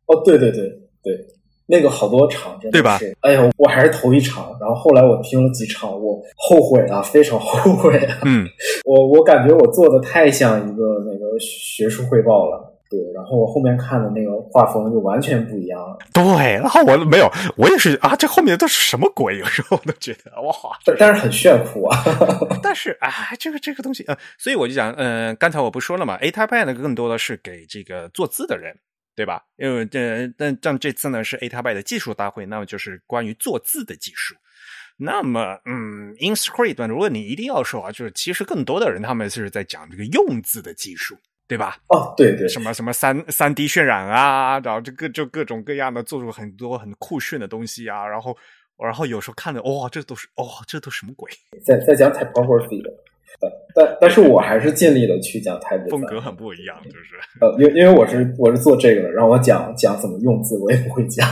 [0.06, 0.68] 哦，对对对
[1.02, 1.26] 对，
[1.66, 3.01] 那个好多场，对吧？
[3.22, 8.20] 哎呀，我还是头一场，然后后来我听了几场，我后悔了，非常后悔啊。
[8.24, 8.47] 嗯，
[8.86, 12.72] 我我感觉我做的太像一个那个学术汇报了。
[12.93, 15.97] 对，然后我后面看的那个画风就完全不一样了。
[16.12, 16.23] 对，
[16.60, 19.39] 然后我没有，我也是啊，这后面都是什么鬼？
[19.39, 20.52] 有时候我都觉得哇，
[20.98, 21.98] 但是很炫酷啊。
[22.62, 28.77] 但是啊，这个这个东西呃，所以我就讲，嗯，刚才我不说了嘛，A Type 呢更多的是给这个做字的人，
[29.16, 29.43] 对吧？
[29.56, 34.35] 因为这但但这次呢是 A Type 的技术大会，那么就是关于做字的技术。
[34.98, 41.16] 那么，嗯，InScript 如果你一定要说啊，就是其实更多的人他们是在讲这个用字的技术。
[41.52, 41.76] 对吧？
[41.88, 48.34] 哦，对对，什么什么三三 D 渲染啊，然后这各就各种各样的做出很多很酷炫的东西啊，然后
[48.78, 51.30] 然后有时候看着哇，这都是哦，这都什么鬼？
[51.62, 52.90] 在在讲 typography 的，
[53.74, 61.28] 但但是我还是尽力的去讲 type，风格很不一样，就是呃，因因为我是我是做这个的，让我讲讲怎么用字，我也不会讲。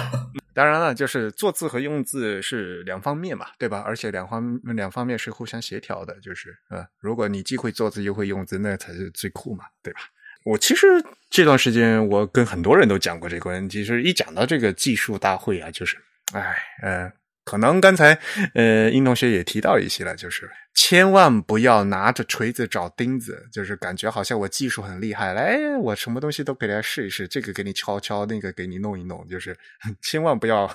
[0.61, 3.81] 当然了，就是做字和用字是两方面嘛，对吧？
[3.81, 10.01] 而且两方两方面是互相协调的，就是呃，如果你既会做字又会用字，那才是最酷嘛，对吧？
[10.45, 10.87] 我其实
[11.31, 15.97] 这段时间我跟很多人都讲过这个问题，是一讲到这个技术大会啊，就是，
[16.35, 17.11] 哎，呃，
[17.51, 18.17] 可能刚才
[18.55, 29.57] 呃殷同学也提到一些了，就是千万不要拿着锤子找钉子，就是感觉好像我技术很厉害，来我什么东西都给大家试一试，这个给你敲敲，那个给你弄一弄，就是
[30.01, 30.73] 千万不要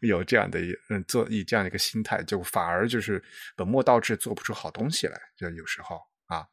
[0.00, 0.60] 有这样的
[0.90, 3.22] 嗯做以这样的一个心态，就反而就是
[3.56, 6.44] 本末倒置，做不出好东西来，就有时候啊。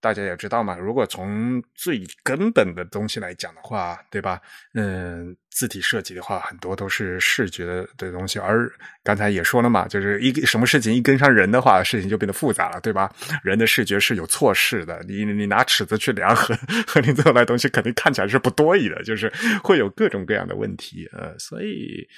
[0.00, 4.40] 大家也知道嘛，如果从最根本的东西来讲的话，对吧？
[4.74, 7.66] 嗯，字体设计的话，很多都是视觉
[7.98, 8.38] 的东西。
[8.38, 8.70] 而
[9.02, 13.12] 刚才也说了嘛，就是一个什么事情一跟上人的话，事情就变得复杂了，对吧？
[13.44, 16.56] 人的视觉是有错视的，你你拿尺子去量和
[16.86, 19.30] 和你做来东西，肯定看起来是不多义的，就是
[19.62, 21.06] 会有各种各样的问题。
[21.12, 22.08] 呃，所以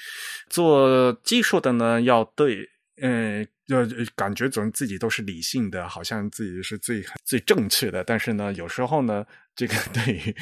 [0.49, 2.69] 做技术的呢，要对。
[3.01, 3.79] 嗯，就
[4.15, 8.05] 感觉总自己都是理性的，好像自己是最最正确的。
[8.05, 9.25] 但是呢，有时候呢，
[9.57, 10.35] 这个 对于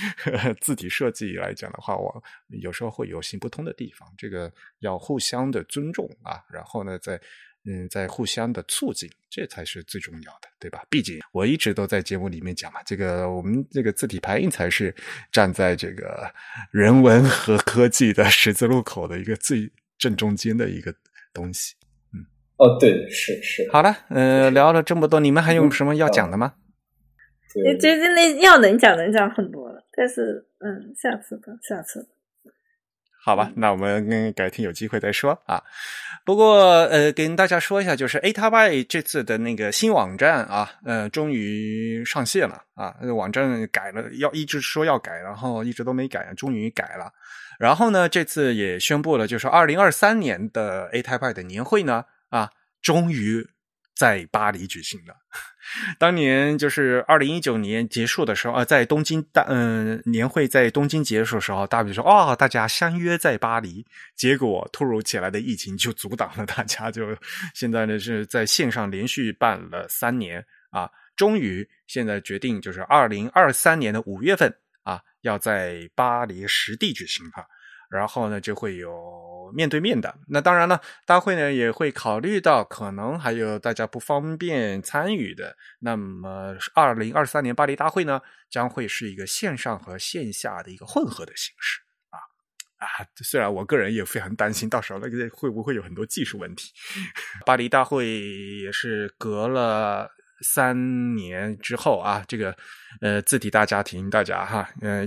[0.61, 4.13] 字体设计来讲的话，我有时候会有行不通的地方。
[4.19, 7.21] 这个要互相的尊重啊，然后呢，在
[7.65, 10.83] 嗯，在互相的促进，这才是最重要的，对吧？
[10.91, 14.95] 毕竟我一直都在节目里面讲嘛，这个我们这个字体排印才是
[15.31, 16.29] 站在这个
[16.73, 20.93] 人文和科技的十字路口的一个最正中间的一个
[21.33, 21.75] 东西。
[22.61, 23.67] 哦，对，是是。
[23.73, 26.53] 好了，嗯，聊了这么多，你们还有什么要讲的吗？
[27.65, 32.07] 你最近那要能讲能讲很多了，但是嗯，下次吧，下次。
[33.25, 35.63] 好吧，那我们改天有机会再说啊。
[36.25, 42.95] 不过呃，跟大家说一下，就是 A 塔 Y 这次的那个新网站啊，呃，终于上线了啊。
[43.17, 47.11] 网站改了，要一直说要改，然后一直都没改，终于改了。
[47.59, 52.05] 然后呢，这次也宣布了，就是二零二三年的 A 塔 Y 的年会呢。
[52.83, 53.47] 终于
[53.95, 55.15] 在巴黎举行了。
[56.01, 63.87] 当年就是二零一九年结束的时候，啊，在东京大嗯年会在东京结束的时候，大比说啊，大家相约在巴黎。
[64.17, 67.17] 结果突如其来的疫情就阻挡了大家，就
[67.55, 74.53] 现在呢是在线上连续办了三年啊，终于现在决定就是二零二三年的五月份
[74.83, 77.47] 啊，要在巴黎实地举行哈。
[77.89, 78.91] 然后呢就会有
[79.53, 80.15] 面对面的。
[80.29, 85.57] 那当然了，大会呢也会考虑到可能还有大家不方便参与的。
[85.81, 91.81] 那么，二零二三年巴黎大会呢将会是一个线上和线下的一个混合的形式。
[92.11, 92.19] 啊
[92.79, 92.87] 啊，
[93.17, 96.73] 虽然我个人也非常担心，到时候那个会不会有很多技术问题。
[97.45, 98.09] 巴黎大会
[98.63, 100.11] 也是隔了
[100.43, 102.57] 三年之后啊，这个
[103.03, 105.07] 呃字体大家庭，大家哈，呃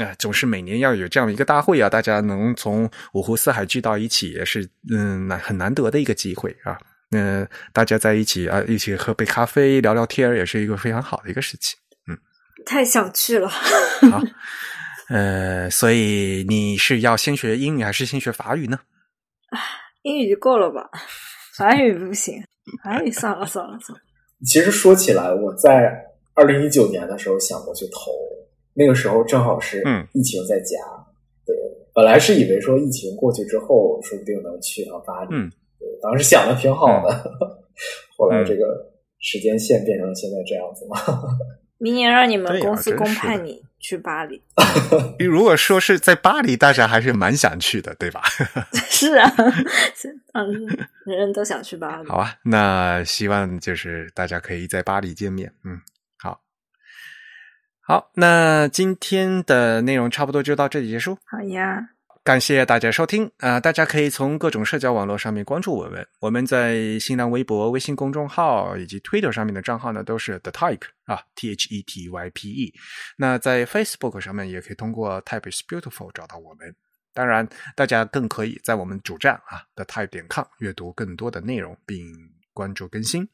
[0.00, 6.78] 呃，总是每年要有这样一个大会啊，大家能从五湖四海聚到一起，也是嗯难很难得的一个机会啊。
[7.10, 11.78] 嗯，大家在一起啊，一起喝杯咖啡，聊聊天，也是一个非常好的一个事情。
[12.08, 12.18] 嗯，
[12.64, 13.48] 太想去了。
[13.48, 14.22] 好。
[15.10, 18.78] 呃，所以你是要先学英语还是先学法语呢？
[20.02, 20.88] 英语就够了吧，
[21.58, 22.42] 法语不行，
[22.82, 24.02] 法语算了算了算了。
[24.46, 25.92] 其实说起来，我在
[26.32, 28.12] 二零一九年的时候想过去投，
[28.80, 29.84] 那个时候正好是
[30.14, 30.78] 疫情在家，
[31.44, 31.54] 对，
[31.94, 37.14] 本来是以为说疫情过去之后，说不定能去趟巴黎，嗯，对，当时想的挺好的，
[38.16, 40.96] 后来这个时间线变成现在这样子嘛。
[41.76, 44.40] 明年让你们公司公派你去巴黎。
[45.20, 48.22] 如果说是在巴黎，大家还是蛮想去的，对吧？
[48.88, 49.30] 是啊，
[50.32, 50.66] 嗯，
[51.04, 52.08] 人人都想去巴黎。
[52.08, 55.52] 好啊，那希望就是大家可以在巴黎见面。
[55.64, 55.80] 嗯，
[57.80, 61.18] 好，那今天的内容差不多就到这里结束。
[61.24, 61.90] 好呀。
[62.22, 63.58] 感谢大家收听啊！
[63.58, 66.06] 大家可以从各种社交网络上面关注我们。
[66.20, 72.74] 我们在新浪微博、微信公众号以及 Twitter 上面的账号呢，都是 The Type 啊，T H E T Y P E。
[73.16, 76.72] 那在 Facebook 上面也可以通过 Type is Beautiful 找到我们。
[77.14, 82.04] 当然，大家更可以在我们主站啊，The Type 点 com 阅读更多的内容，并
[82.52, 83.26] 关注更新。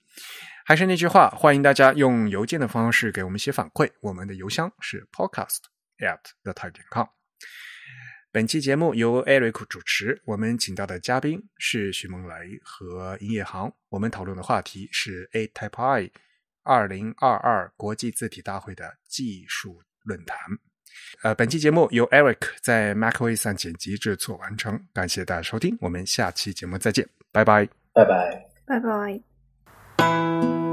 [0.69, 3.89] 还是那句话，欢迎大家用邮件的方式给我们写反馈。
[4.01, 5.59] 我们的邮箱是 Podcast
[5.99, 7.07] at The Type 点 com。
[8.33, 13.73] 本期节目由 Eric 主持，我们请到的嘉宾是徐梦雷和营业航。
[13.91, 16.11] 我们讨论的话题是 A Type I
[16.65, 20.37] 二零二二国际字体大会的技术论坛。
[21.23, 24.85] 呃，本期节目由 Eric 在 MacOS 上剪辑制作完成。
[24.93, 29.36] 感谢大家收听，我们下期节目再见，拜拜，拜拜，拜拜。
[29.99, 30.66] Música